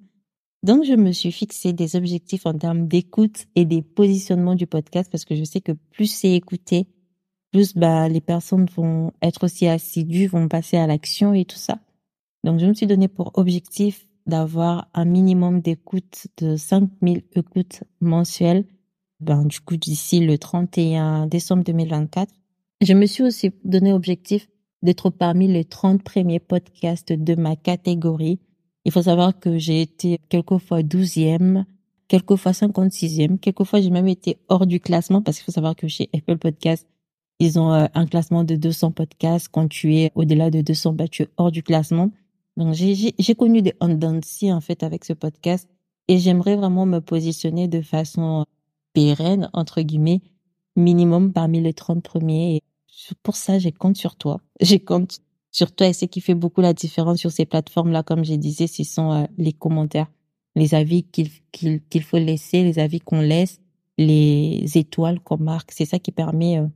Donc, 0.62 0.84
je 0.84 0.94
me 0.94 1.12
suis 1.12 1.32
fixé 1.32 1.72
des 1.72 1.96
objectifs 1.96 2.46
en 2.46 2.54
termes 2.54 2.88
d'écoute 2.88 3.46
et 3.54 3.64
des 3.64 3.82
positionnements 3.82 4.54
du 4.54 4.66
podcast 4.66 5.10
parce 5.10 5.24
que 5.24 5.34
je 5.34 5.44
sais 5.44 5.60
que 5.60 5.72
plus 5.72 6.06
c'est 6.06 6.32
écouté, 6.32 6.88
plus 7.52 7.74
bah, 7.74 8.08
les 8.08 8.20
personnes 8.20 8.66
vont 8.66 9.12
être 9.22 9.44
aussi 9.44 9.66
assidues, 9.66 10.26
vont 10.26 10.48
passer 10.48 10.76
à 10.76 10.86
l'action 10.86 11.34
et 11.34 11.44
tout 11.44 11.58
ça. 11.58 11.80
Donc, 12.44 12.60
je 12.60 12.66
me 12.66 12.74
suis 12.74 12.86
donné 12.86 13.08
pour 13.08 13.32
objectif 13.34 14.06
d'avoir 14.26 14.88
un 14.94 15.04
minimum 15.04 15.60
d'écoute 15.60 16.28
de 16.38 16.56
5000 16.56 17.22
écoutes 17.34 17.82
mensuelles. 18.00 18.64
Ben, 19.20 19.44
du 19.44 19.60
coup, 19.60 19.76
d'ici 19.76 20.20
le 20.20 20.38
31 20.38 21.26
décembre 21.26 21.64
2024. 21.64 22.32
Je 22.80 22.92
me 22.92 23.06
suis 23.06 23.24
aussi 23.24 23.50
donné 23.64 23.92
objectif 23.92 24.48
d'être 24.82 25.10
parmi 25.10 25.48
les 25.48 25.64
30 25.64 26.02
premiers 26.02 26.38
podcasts 26.38 27.12
de 27.12 27.34
ma 27.34 27.56
catégorie. 27.56 28.38
Il 28.84 28.92
faut 28.92 29.02
savoir 29.02 29.38
que 29.38 29.58
j'ai 29.58 29.82
été 29.82 30.18
quelquefois 30.28 30.82
12e, 30.82 31.64
quelquefois 32.06 32.52
56e, 32.52 33.38
quelquefois 33.38 33.80
j'ai 33.80 33.90
même 33.90 34.06
été 34.06 34.38
hors 34.48 34.66
du 34.66 34.78
classement 34.78 35.20
parce 35.20 35.38
qu'il 35.38 35.44
faut 35.44 35.52
savoir 35.52 35.74
que 35.74 35.88
chez 35.88 36.08
Apple 36.14 36.38
Podcasts, 36.38 36.86
ils 37.40 37.58
ont 37.58 37.72
euh, 37.72 37.86
un 37.94 38.06
classement 38.06 38.44
de 38.44 38.54
200 38.54 38.92
podcasts. 38.92 39.48
Quand 39.50 39.68
tu 39.68 39.96
es 39.96 40.12
au-delà 40.14 40.50
de 40.50 40.60
200, 40.60 40.92
bah, 40.92 41.08
tu 41.08 41.22
es 41.24 41.28
hors 41.36 41.50
du 41.50 41.62
classement. 41.62 42.10
Donc, 42.56 42.74
j'ai 42.74 43.34
connu 43.36 43.62
des 43.62 43.74
on 43.80 44.00
en 44.00 44.60
fait 44.60 44.82
avec 44.82 45.04
ce 45.04 45.12
podcast 45.12 45.68
et 46.08 46.18
j'aimerais 46.18 46.56
vraiment 46.56 46.86
me 46.86 47.00
positionner 47.00 47.68
de 47.68 47.80
façon 47.82 48.44
pérenne, 48.98 49.48
entre 49.52 49.80
guillemets, 49.82 50.22
minimum 50.74 51.32
parmi 51.32 51.60
les 51.60 51.72
30 51.72 52.02
premiers. 52.02 52.56
Et 52.56 52.62
pour 53.22 53.36
ça, 53.36 53.60
j'ai 53.60 53.70
compte 53.70 53.96
sur 53.96 54.16
toi. 54.16 54.40
J'ai 54.60 54.80
compte 54.80 55.20
sur 55.52 55.72
toi 55.72 55.86
et 55.86 55.92
ce 55.92 56.04
qui 56.04 56.20
fait 56.20 56.34
beaucoup 56.34 56.60
la 56.60 56.74
différence 56.74 57.18
sur 57.18 57.30
ces 57.30 57.46
plateformes-là, 57.46 58.02
comme 58.02 58.24
je 58.24 58.34
disais, 58.34 58.66
ce 58.66 58.82
sont 58.82 59.12
euh, 59.12 59.24
les 59.38 59.52
commentaires, 59.52 60.10
les 60.56 60.74
avis 60.74 61.04
qu'il 61.04 62.02
faut 62.02 62.18
laisser, 62.18 62.64
les 62.64 62.80
avis 62.80 63.00
qu'on 63.00 63.20
laisse, 63.20 63.60
les 63.98 64.64
étoiles 64.74 65.20
qu'on 65.20 65.38
marque. 65.38 65.70
C'est 65.70 65.84
ça 65.84 66.00
qui 66.00 66.10
permet 66.10 66.58
euh, 66.58 66.66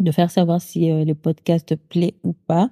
de 0.00 0.10
faire 0.10 0.32
savoir 0.32 0.60
si 0.60 0.90
euh, 0.90 1.04
le 1.04 1.14
podcast 1.14 1.76
plaît 1.76 2.14
ou 2.24 2.32
pas. 2.32 2.70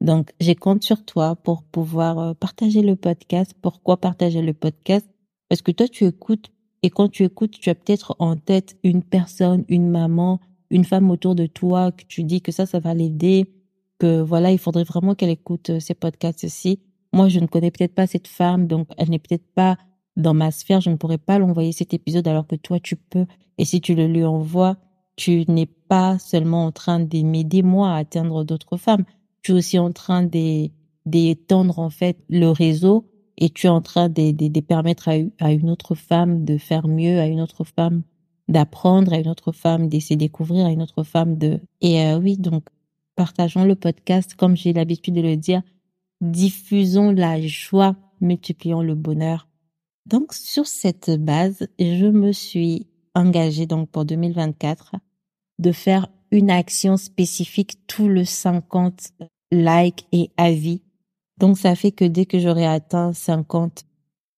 Donc, 0.00 0.32
j'ai 0.40 0.56
compte 0.56 0.82
sur 0.82 1.04
toi 1.04 1.36
pour 1.36 1.62
pouvoir 1.62 2.34
partager 2.36 2.82
le 2.82 2.96
podcast. 2.96 3.54
Pourquoi 3.62 3.96
partager 3.96 4.42
le 4.42 4.54
podcast? 4.54 5.08
Parce 5.48 5.62
que 5.62 5.72
toi, 5.72 5.88
tu 5.88 6.04
écoutes 6.04 6.50
et 6.82 6.90
quand 6.90 7.08
tu 7.08 7.24
écoutes, 7.24 7.52
tu 7.52 7.70
as 7.70 7.74
peut-être 7.74 8.16
en 8.18 8.36
tête 8.36 8.76
une 8.82 9.02
personne, 9.02 9.64
une 9.68 9.88
maman, 9.88 10.40
une 10.70 10.84
femme 10.84 11.10
autour 11.10 11.34
de 11.34 11.46
toi 11.46 11.92
que 11.92 12.04
tu 12.06 12.24
dis 12.24 12.42
que 12.42 12.52
ça, 12.52 12.66
ça 12.66 12.78
va 12.78 12.94
l'aider, 12.94 13.52
que 13.98 14.20
voilà, 14.20 14.52
il 14.52 14.58
faudrait 14.58 14.84
vraiment 14.84 15.14
qu'elle 15.14 15.30
écoute 15.30 15.70
euh, 15.70 15.80
ces 15.80 15.94
podcasts-ci. 15.94 16.80
Moi, 17.12 17.28
je 17.28 17.40
ne 17.40 17.46
connais 17.46 17.70
peut-être 17.70 17.94
pas 17.94 18.06
cette 18.06 18.28
femme, 18.28 18.66
donc 18.66 18.88
elle 18.96 19.10
n'est 19.10 19.18
peut-être 19.18 19.46
pas 19.54 19.76
dans 20.16 20.34
ma 20.34 20.50
sphère. 20.50 20.80
Je 20.80 20.90
ne 20.90 20.96
pourrais 20.96 21.18
pas 21.18 21.38
l'envoyer 21.38 21.72
cet 21.72 21.94
épisode 21.94 22.28
alors 22.28 22.46
que 22.46 22.56
toi, 22.56 22.78
tu 22.80 22.96
peux. 22.96 23.26
Et 23.56 23.64
si 23.64 23.80
tu 23.80 23.94
le 23.94 24.06
lui 24.06 24.24
envoies, 24.24 24.76
tu 25.16 25.44
n'es 25.48 25.66
pas 25.66 26.18
seulement 26.18 26.66
en 26.66 26.72
train 26.72 27.00
de 27.00 27.22
m'aider 27.22 27.62
moi 27.62 27.92
à 27.92 27.96
atteindre 27.96 28.44
d'autres 28.44 28.76
femmes 28.76 29.04
tu 29.42 29.52
es 29.52 29.54
aussi 29.54 29.78
en 29.78 29.92
train 29.92 30.28
d'étendre 31.06 31.78
en 31.78 31.90
fait 31.90 32.18
le 32.28 32.50
réseau 32.50 33.08
et 33.38 33.50
tu 33.50 33.66
es 33.66 33.70
en 33.70 33.80
train 33.80 34.08
de, 34.08 34.32
de, 34.32 34.60
permettre 34.60 35.08
à, 35.38 35.52
une 35.52 35.70
autre 35.70 35.94
femme 35.94 36.44
de 36.44 36.58
faire 36.58 36.88
mieux, 36.88 37.20
à 37.20 37.26
une 37.26 37.40
autre 37.40 37.64
femme 37.64 38.02
d'apprendre, 38.48 39.12
à 39.12 39.18
une 39.18 39.28
autre 39.28 39.52
femme 39.52 39.88
de 39.88 40.14
découvrir, 40.14 40.66
à 40.66 40.70
une 40.70 40.82
autre 40.82 41.04
femme 41.04 41.38
de... 41.38 41.60
Et 41.80 42.02
euh, 42.02 42.18
oui, 42.18 42.36
donc 42.36 42.64
partageons 43.14 43.64
le 43.64 43.76
podcast 43.76 44.34
comme 44.34 44.56
j'ai 44.56 44.72
l'habitude 44.72 45.14
de 45.14 45.20
le 45.20 45.36
dire, 45.36 45.62
diffusons 46.20 47.12
la 47.12 47.40
joie, 47.40 47.94
multiplions 48.20 48.82
le 48.82 48.96
bonheur. 48.96 49.48
Donc 50.06 50.32
sur 50.32 50.66
cette 50.66 51.10
base, 51.10 51.68
je 51.78 52.06
me 52.06 52.32
suis 52.32 52.88
engagée 53.14 53.66
donc 53.66 53.88
pour 53.90 54.04
2024 54.04 54.96
de 55.60 55.72
faire 55.72 56.08
une 56.32 56.50
action 56.50 56.96
spécifique 56.96 57.86
tout 57.86 58.08
le 58.08 58.24
50 58.24 59.12
likes 59.52 60.06
et 60.12 60.30
avis. 60.36 60.82
Donc 61.38 61.58
ça 61.58 61.74
fait 61.74 61.92
que 61.92 62.04
dès 62.04 62.26
que 62.26 62.38
j'aurai 62.38 62.66
atteint 62.66 63.12
50 63.12 63.84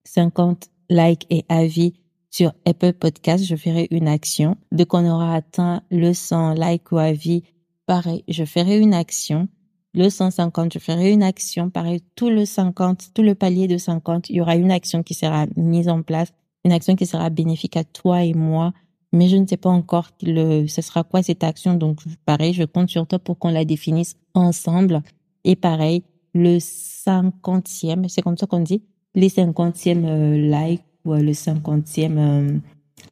50 0.04 0.68
likes 0.88 1.26
et 1.30 1.44
avis 1.48 1.94
sur 2.30 2.52
Apple 2.64 2.92
Podcast, 2.92 3.44
je 3.44 3.56
ferai 3.56 3.88
une 3.90 4.08
action. 4.08 4.56
Dès 4.72 4.86
qu'on 4.86 5.08
aura 5.08 5.34
atteint 5.34 5.82
le 5.90 6.12
100 6.12 6.54
likes 6.54 6.92
ou 6.92 6.98
avis, 6.98 7.42
pareil, 7.86 8.24
je 8.28 8.44
ferai 8.44 8.78
une 8.78 8.94
action. 8.94 9.48
Le 9.94 10.08
150, 10.08 10.72
je 10.72 10.78
ferai 10.78 11.12
une 11.12 11.22
action. 11.22 11.70
Pareil, 11.70 12.00
tout 12.14 12.30
le 12.30 12.44
50, 12.44 13.10
tout 13.14 13.22
le 13.22 13.34
palier 13.34 13.66
de 13.66 13.78
50, 13.78 14.30
il 14.30 14.36
y 14.36 14.40
aura 14.40 14.56
une 14.56 14.70
action 14.70 15.02
qui 15.02 15.14
sera 15.14 15.46
mise 15.56 15.88
en 15.88 16.02
place, 16.02 16.32
une 16.64 16.72
action 16.72 16.94
qui 16.94 17.06
sera 17.06 17.30
bénéfique 17.30 17.76
à 17.76 17.84
toi 17.84 18.22
et 18.22 18.34
moi 18.34 18.72
mais 19.12 19.28
je 19.28 19.36
ne 19.36 19.46
sais 19.46 19.56
pas 19.56 19.70
encore 19.70 20.10
le, 20.22 20.66
ce 20.66 20.82
sera 20.82 21.02
quoi 21.02 21.22
cette 21.22 21.42
action. 21.42 21.74
Donc, 21.74 22.00
pareil, 22.24 22.52
je 22.52 22.64
compte 22.64 22.90
sur 22.90 23.06
toi 23.06 23.18
pour 23.18 23.38
qu'on 23.38 23.50
la 23.50 23.64
définisse 23.64 24.14
ensemble. 24.34 25.02
Et 25.44 25.56
pareil, 25.56 26.04
le 26.34 26.58
cinquantième, 26.60 28.08
c'est 28.08 28.22
comme 28.22 28.36
ça 28.36 28.46
qu'on 28.46 28.60
dit, 28.60 28.82
les 29.14 29.28
cinquantièmes 29.28 30.04
euh, 30.04 30.48
like 30.48 30.82
ou 31.04 31.14
euh, 31.14 31.20
le 31.20 31.34
cinquantième 31.34 32.18
euh, 32.18 32.58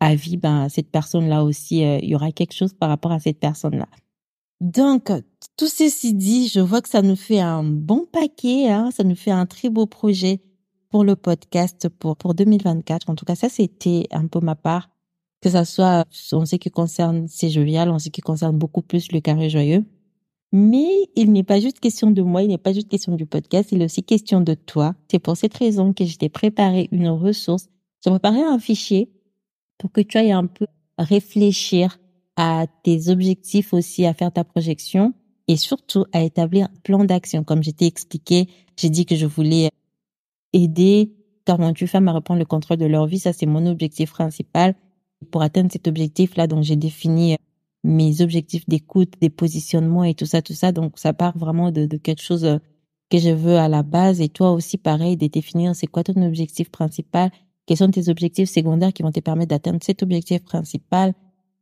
avis, 0.00 0.36
ben, 0.36 0.68
cette 0.68 0.90
personne-là 0.90 1.44
aussi, 1.44 1.80
il 1.80 2.08
y 2.08 2.14
aura 2.14 2.30
quelque 2.32 2.54
chose 2.54 2.74
par 2.74 2.88
rapport 2.88 3.12
à 3.12 3.20
cette 3.20 3.40
personne-là. 3.40 3.88
Donc, 4.60 5.12
tout 5.56 5.68
ceci 5.68 6.14
dit, 6.14 6.48
je 6.48 6.60
vois 6.60 6.82
que 6.82 6.88
ça 6.88 7.02
nous 7.02 7.16
fait 7.16 7.40
un 7.40 7.62
bon 7.62 8.06
paquet, 8.10 8.70
hein, 8.70 8.90
ça 8.90 9.04
nous 9.04 9.14
fait 9.14 9.30
un 9.30 9.46
très 9.46 9.70
beau 9.70 9.86
projet 9.86 10.40
pour 10.90 11.04
le 11.04 11.16
podcast 11.16 11.88
pour, 11.88 12.16
pour 12.16 12.34
2024. 12.34 13.08
En 13.08 13.14
tout 13.14 13.24
cas, 13.24 13.34
ça, 13.34 13.48
c'était 13.48 14.06
un 14.10 14.26
peu 14.26 14.40
ma 14.40 14.54
part 14.54 14.90
que 15.40 15.50
ça 15.50 15.64
soit 15.64 16.04
en 16.32 16.46
ce 16.46 16.56
qui 16.56 16.70
concerne 16.70 17.26
C'est 17.28 17.50
Jovial, 17.50 17.90
en 17.90 17.98
ce 17.98 18.08
qui 18.08 18.20
concerne 18.20 18.56
beaucoup 18.58 18.82
plus 18.82 19.12
le 19.12 19.20
carré 19.20 19.48
joyeux. 19.48 19.84
Mais 20.52 20.88
il 21.14 21.32
n'est 21.32 21.42
pas 21.42 21.60
juste 21.60 21.78
question 21.78 22.10
de 22.10 22.22
moi, 22.22 22.42
il 22.42 22.48
n'est 22.48 22.58
pas 22.58 22.72
juste 22.72 22.88
question 22.88 23.14
du 23.16 23.26
podcast, 23.26 23.70
il 23.72 23.82
est 23.82 23.84
aussi 23.84 24.02
question 24.02 24.40
de 24.40 24.54
toi. 24.54 24.94
C'est 25.10 25.18
pour 25.18 25.36
cette 25.36 25.56
raison 25.56 25.92
que 25.92 26.04
je 26.04 26.16
t'ai 26.16 26.30
préparé 26.30 26.88
une 26.90 27.08
ressource. 27.08 27.68
J'ai 28.02 28.10
préparé 28.10 28.42
un 28.42 28.58
fichier 28.58 29.10
pour 29.76 29.92
que 29.92 30.00
tu 30.00 30.16
ailles 30.16 30.32
un 30.32 30.46
peu 30.46 30.66
réfléchir 30.96 31.98
à 32.36 32.66
tes 32.82 33.08
objectifs 33.08 33.74
aussi, 33.74 34.06
à 34.06 34.14
faire 34.14 34.32
ta 34.32 34.44
projection 34.44 35.12
et 35.48 35.56
surtout 35.56 36.04
à 36.12 36.22
établir 36.22 36.66
un 36.66 36.80
plan 36.82 37.04
d'action. 37.04 37.44
Comme 37.44 37.62
je 37.62 37.70
t'ai 37.70 37.86
expliqué, 37.86 38.48
j'ai 38.76 38.90
dit 38.90 39.06
que 39.06 39.16
je 39.16 39.26
voulais 39.26 39.70
aider 40.52 41.12
48 41.44 41.86
femmes 41.86 42.08
à 42.08 42.12
reprendre 42.12 42.38
le 42.38 42.46
contrôle 42.46 42.76
de 42.76 42.86
leur 42.86 43.06
vie. 43.06 43.18
Ça, 43.18 43.32
c'est 43.32 43.46
mon 43.46 43.66
objectif 43.66 44.12
principal. 44.12 44.74
Pour 45.30 45.42
atteindre 45.42 45.72
cet 45.72 45.88
objectif-là, 45.88 46.46
donc 46.46 46.62
j'ai 46.62 46.76
défini 46.76 47.36
mes 47.84 48.20
objectifs 48.20 48.68
d'écoute, 48.68 49.14
des 49.20 49.30
positionnements 49.30 50.04
et 50.04 50.14
tout 50.14 50.26
ça, 50.26 50.42
tout 50.42 50.54
ça. 50.54 50.72
Donc, 50.72 50.98
ça 50.98 51.12
part 51.12 51.36
vraiment 51.36 51.70
de, 51.70 51.86
quelque 51.96 52.22
chose 52.22 52.44
euh, 52.44 52.58
que 53.10 53.18
je 53.18 53.30
veux 53.30 53.56
à 53.56 53.68
la 53.68 53.82
base. 53.82 54.20
Et 54.20 54.28
toi 54.28 54.52
aussi, 54.52 54.78
pareil, 54.78 55.16
de 55.16 55.26
définir 55.26 55.74
c'est 55.74 55.86
quoi 55.86 56.04
ton 56.04 56.20
objectif 56.22 56.70
principal, 56.70 57.30
quels 57.66 57.76
sont 57.76 57.90
tes 57.90 58.08
objectifs 58.08 58.50
secondaires 58.50 58.92
qui 58.92 59.02
vont 59.02 59.12
te 59.12 59.20
permettre 59.20 59.50
d'atteindre 59.50 59.80
cet 59.82 60.02
objectif 60.02 60.42
principal 60.42 61.14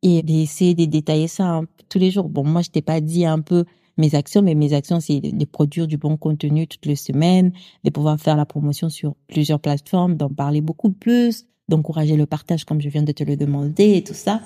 et 0.03 0.23
d'essayer 0.23 0.75
de 0.75 0.85
détailler 0.85 1.29
ça 1.29 1.63
tous 1.89 1.99
les 1.99 2.11
jours. 2.11 2.29
Bon, 2.29 2.45
moi, 2.45 2.63
je 2.63 2.71
t'ai 2.71 2.83
pas 2.83 3.01
dit 3.01 3.27
un 3.27 3.41
peu 3.41 3.65
mes 3.97 4.15
actions, 4.15 4.43
mais 4.43 4.55
mes 4.55 4.73
actions, 4.73 5.01
c'est 5.01 5.21
de 5.21 5.45
produire 5.45 5.87
du 5.87 5.97
bon 5.97 6.17
contenu 6.17 6.67
toutes 6.67 6.87
les 6.87 6.97
semaines, 6.97 7.53
de 7.85 7.91
pouvoir 7.91 8.21
faire 8.21 8.37
la 8.37 8.45
promotion 8.45 8.89
sur 8.89 9.15
plusieurs 9.27 9.61
plateformes, 9.61 10.17
d'en 10.17 10.29
parler 10.29 10.61
beaucoup 10.61 10.91
plus, 10.91 11.47
d'encourager 11.69 12.17
le 12.17 12.27
partage 12.27 12.65
comme 12.65 12.81
je 12.81 12.89
viens 12.89 13.03
de 13.03 13.13
te 13.13 13.25
le 13.25 13.37
demander 13.37 13.97
et 13.97 14.05
tout 14.05 14.15
ça. 14.15 14.41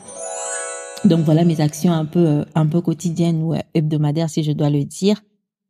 Donc 1.04 1.20
voilà 1.20 1.44
mes 1.44 1.60
actions 1.60 1.92
un 1.92 2.04
peu 2.04 2.26
euh, 2.26 2.44
un 2.54 2.66
peu 2.66 2.82
quotidiennes 2.82 3.42
ou 3.42 3.54
euh, 3.54 3.60
hebdomadaires 3.72 4.28
si 4.28 4.42
je 4.42 4.52
dois 4.52 4.68
le 4.68 4.84
dire. 4.84 5.22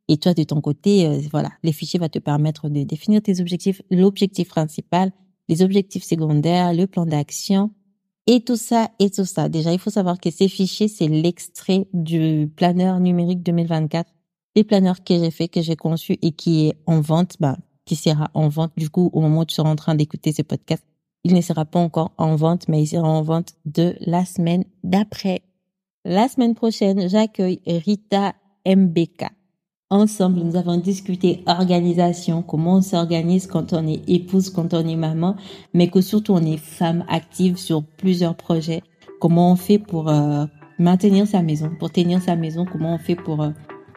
Et 0.09 0.17
toi 0.17 0.35
de 0.35 0.43
ton 0.43 0.61
côté, 0.61 1.07
euh, 1.07 1.21
voilà, 1.31 1.51
les 1.63 1.73
fichiers 1.73 2.01
vont 2.01 2.09
te 2.09 2.19
permettre 2.19 2.69
de 2.69 2.83
définir 2.83 3.23
tes 3.23 3.41
objectifs, 3.41 3.81
l'objectif 3.91 4.49
principal, 4.49 5.13
les 5.49 5.63
objectifs 5.63 6.05
secondaires, 6.05 6.75
le 6.75 6.87
plan 6.87 7.07
d'action 7.07 7.71
et 8.27 8.41
tout 8.41 8.57
ça 8.57 8.91
et 8.99 9.09
tout 9.11 9.25
ça. 9.25 9.49
Déjà, 9.49 9.73
il 9.73 9.79
faut 9.79 9.91
savoir 9.91 10.19
que 10.19 10.31
ces 10.31 10.49
fichiers, 10.49 10.89
c'est 10.89 11.09
l'extrait 11.09 11.87
du 11.93 12.51
planeur 12.57 12.99
numérique 12.99 13.43
2024, 13.45 14.11
les 14.57 14.65
planeurs 14.65 15.05
que 15.05 15.17
j'ai 15.17 15.31
fait, 15.31 15.47
que 15.47 15.63
j'ai 15.63 15.77
conçu 15.77 16.19
et 16.23 16.33
qui 16.33 16.67
est 16.67 16.75
en 16.87 17.01
vente, 17.01 17.37
bah, 17.39 17.57
qui 17.85 17.95
sera 17.95 18.31
en 18.35 18.49
vente 18.49 18.73
du 18.77 18.91
coup 18.91 19.11
au 19.13 19.21
moment 19.21 19.43
où 19.43 19.45
tu 19.45 19.55
seras 19.55 19.71
en 19.71 19.77
train 19.77 19.95
d'écouter 19.95 20.33
ce 20.33 20.43
podcast 20.43 20.85
il 21.25 21.35
ne 21.35 21.41
sera 21.41 21.65
pas 21.65 21.79
encore 21.79 22.13
en 22.19 22.37
vente, 22.37 22.69
mais 22.69 22.83
il 22.83 22.87
sera 22.87 23.09
en 23.09 23.23
vente 23.23 23.55
de 23.67 23.95
la 24.01 24.25
semaine 24.25 24.65
d'après. 24.85 25.43
La 26.05 26.29
semaine 26.29 26.55
prochaine, 26.55 27.09
j'accueille 27.09 27.61
Rita 27.67 28.35
MBK. 28.67 29.27
Ensemble, 29.93 30.41
nous 30.41 30.57
avons 30.57 30.77
discuté 30.77 31.43
organisation, 31.47 32.43
comment 32.43 32.77
on 32.77 32.81
s'organise 32.81 33.49
quand 33.49 33.73
on 33.73 33.87
est 33.89 34.09
épouse, 34.09 34.49
quand 34.49 34.73
on 34.73 34.87
est 34.87 34.97
maman, 34.97 35.35
mais 35.75 35.89
que 35.89 36.01
surtout 36.01 36.33
on 36.33 36.45
est 36.45 36.59
femme 36.59 37.05
active 37.09 37.57
sur 37.57 37.83
plusieurs 37.83 38.37
projets. 38.37 38.83
Comment 39.21 39.51
on 39.51 39.57
fait 39.57 39.81
pour 39.81 40.09
euh, 40.09 40.47
maintenir 40.79 41.27
sa 41.27 41.43
maison, 41.43 41.73
pour 41.79 41.91
tenir 41.91 42.23
sa 42.23 42.37
maison, 42.37 42.67
comment 42.71 42.95
on 42.95 42.99
fait 42.99 43.17
pour 43.17 43.43
euh, 43.43 43.51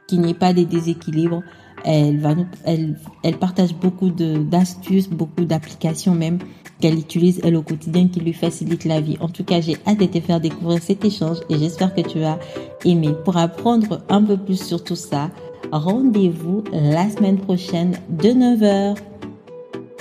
qu'il 0.07 0.21
n'y 0.21 0.31
ait 0.31 0.33
pas 0.33 0.53
de 0.53 0.63
déséquilibres? 0.63 1.43
Elle 1.85 2.97
partage 3.39 3.73
beaucoup 3.75 4.09
d'astuces, 4.09 5.09
beaucoup 5.09 5.45
d'applications 5.45 6.15
même 6.15 6.39
qu'elle 6.79 6.97
utilise 6.97 7.39
elle 7.43 7.55
au 7.55 7.61
quotidien 7.61 8.07
qui 8.09 8.19
lui 8.19 8.33
facilite 8.33 8.83
la 8.83 8.99
vie. 8.99 9.17
En 9.21 9.29
tout 9.29 9.43
cas, 9.43 9.61
j'ai 9.61 9.77
hâte 9.87 9.99
de 9.99 10.05
te 10.05 10.19
faire 10.19 10.41
découvrir 10.41 10.81
cet 10.81 11.05
échange 11.05 11.37
et 11.49 11.57
j'espère 11.57 11.93
que 11.95 12.01
tu 12.01 12.23
as 12.23 12.39
aimé. 12.83 13.09
Pour 13.23 13.37
apprendre 13.37 14.01
un 14.09 14.21
peu 14.21 14.35
plus 14.37 14.61
sur 14.61 14.83
tout 14.83 14.95
ça, 14.95 15.29
rendez-vous 15.71 16.63
la 16.73 17.09
semaine 17.09 17.37
prochaine 17.37 17.97
de 18.09 18.29
9h. 18.29 18.97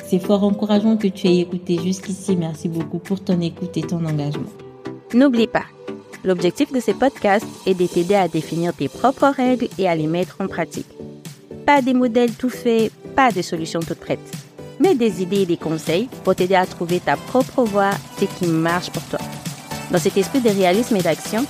C'est 0.05 0.19
fort 0.19 0.45
encourageant 0.45 0.97
que 0.97 1.07
tu 1.07 1.29
aies 1.29 1.39
écouté 1.39 1.79
jusqu'ici. 1.83 2.37
Merci 2.37 2.69
beaucoup 2.69 2.99
pour 2.99 3.21
ton 3.23 3.41
écoute 3.41 3.77
et 3.77 3.83
ton 3.83 4.05
engagement. 4.05 4.51
N'oublie 5.15 5.47
pas, 5.47 5.67
l'objectif 6.25 6.73
de 6.73 6.81
ces 6.81 6.95
podcasts 6.95 7.47
est 7.67 7.75
de 7.75 7.87
t'aider 7.87 8.17
à 8.17 8.29
définir 8.29 8.75
tes 8.75 8.89
propres 8.89 9.33
règles 9.35 9.69
et 9.79 9.89
à 9.89 9.95
les 9.95 10.07
mettre 10.07 10.37
en 10.41 10.49
pratique. 10.49 10.89
Pas 11.67 11.83
des 11.83 11.95
modèles 11.95 12.33
tout 12.33 12.51
faits, 12.51 12.93
pas 13.15 13.31
des 13.31 13.43
solutions 13.43 13.81
toutes 13.81 14.01
prêtes 14.01 14.33
mais 14.83 14.95
des 14.95 15.23
idées 15.23 15.43
et 15.43 15.47
des 15.47 15.57
conseils 15.57 16.09
pour 16.25 16.35
t'aider 16.35 16.57
à 16.57 16.67
trouver 16.67 16.99
ta 16.99 17.17
propre 17.17 17.63
voie, 17.63 17.93
ce 18.19 18.25
qui 18.25 18.47
marche 18.47 18.91
pour 18.91 19.03
toi. 19.05 19.21
Dans 19.91 19.99
cet 19.99 20.17
esprit 20.17 20.41
de 20.41 20.51
réalisme 20.51 20.97
et 20.97 21.03
d'action, 21.03 21.47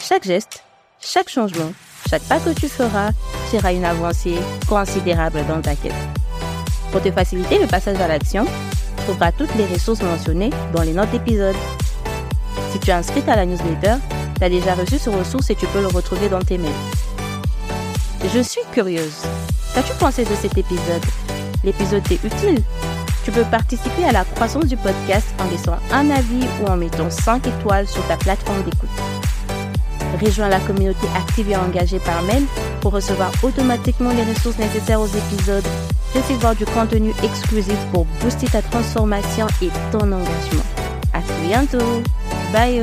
chaque 0.00 0.24
geste, 0.24 0.64
chaque 1.00 1.28
changement, 1.28 1.72
chaque 2.08 2.22
pas 2.22 2.38
que 2.40 2.50
tu 2.50 2.68
feras 2.68 3.10
sera 3.52 3.72
une 3.72 3.84
avancée 3.84 4.36
considérable 4.68 5.44
dans 5.46 5.60
ta 5.60 5.74
quête. 5.74 5.92
Pour 6.90 7.02
te 7.02 7.10
faciliter 7.10 7.58
le 7.58 7.66
passage 7.66 8.00
à 8.00 8.08
l'action, 8.08 8.44
tu 8.44 9.04
trouveras 9.04 9.32
toutes 9.32 9.54
les 9.56 9.66
ressources 9.66 10.02
mentionnées 10.02 10.50
dans 10.72 10.82
les 10.82 10.92
notes 10.92 11.10
d'épisode. 11.10 11.56
Si 12.72 12.78
tu 12.78 12.90
es 12.90 12.94
inscrite 12.94 13.28
à 13.28 13.36
la 13.36 13.44
newsletter, 13.44 13.96
tu 14.38 14.44
as 14.44 14.48
déjà 14.48 14.74
reçu 14.74 14.98
ce 14.98 15.10
ressource 15.10 15.50
et 15.50 15.54
tu 15.54 15.66
peux 15.66 15.80
le 15.80 15.88
retrouver 15.88 16.28
dans 16.28 16.40
tes 16.40 16.58
mails. 16.58 16.70
Je 18.24 18.40
suis 18.40 18.60
curieuse. 18.72 19.22
Qu'as-tu 19.74 19.92
pensé 19.94 20.24
de 20.24 20.34
cet 20.34 20.56
épisode? 20.56 21.04
L'épisode 21.64 22.02
t'est 22.04 22.20
utile, 22.24 22.62
tu 23.24 23.30
peux 23.30 23.44
participer 23.44 24.04
à 24.04 24.12
la 24.12 24.24
croissance 24.24 24.66
du 24.66 24.76
podcast 24.76 25.28
en 25.38 25.50
laissant 25.50 25.76
un 25.92 26.10
avis 26.10 26.44
ou 26.60 26.66
en 26.66 26.76
mettant 26.76 27.10
5 27.10 27.46
étoiles 27.46 27.86
sur 27.86 28.06
ta 28.08 28.16
plateforme 28.16 28.62
d'écoute. 28.62 28.88
Rejoins 30.20 30.48
la 30.48 30.60
communauté 30.60 31.06
active 31.16 31.50
et 31.50 31.56
engagée 31.56 31.98
par 32.00 32.22
mail 32.22 32.44
pour 32.80 32.92
recevoir 32.92 33.30
automatiquement 33.42 34.10
les 34.10 34.24
ressources 34.24 34.58
nécessaires 34.58 35.00
aux 35.00 35.06
épisodes, 35.06 35.66
recevoir 36.14 36.54
du 36.56 36.64
contenu 36.66 37.12
exclusif 37.22 37.78
pour 37.92 38.06
booster 38.20 38.46
ta 38.46 38.62
transformation 38.62 39.46
et 39.62 39.70
ton 39.92 40.12
engagement. 40.12 40.64
À 41.12 41.20
très 41.20 41.46
bientôt. 41.46 42.02
Bye. 42.52 42.80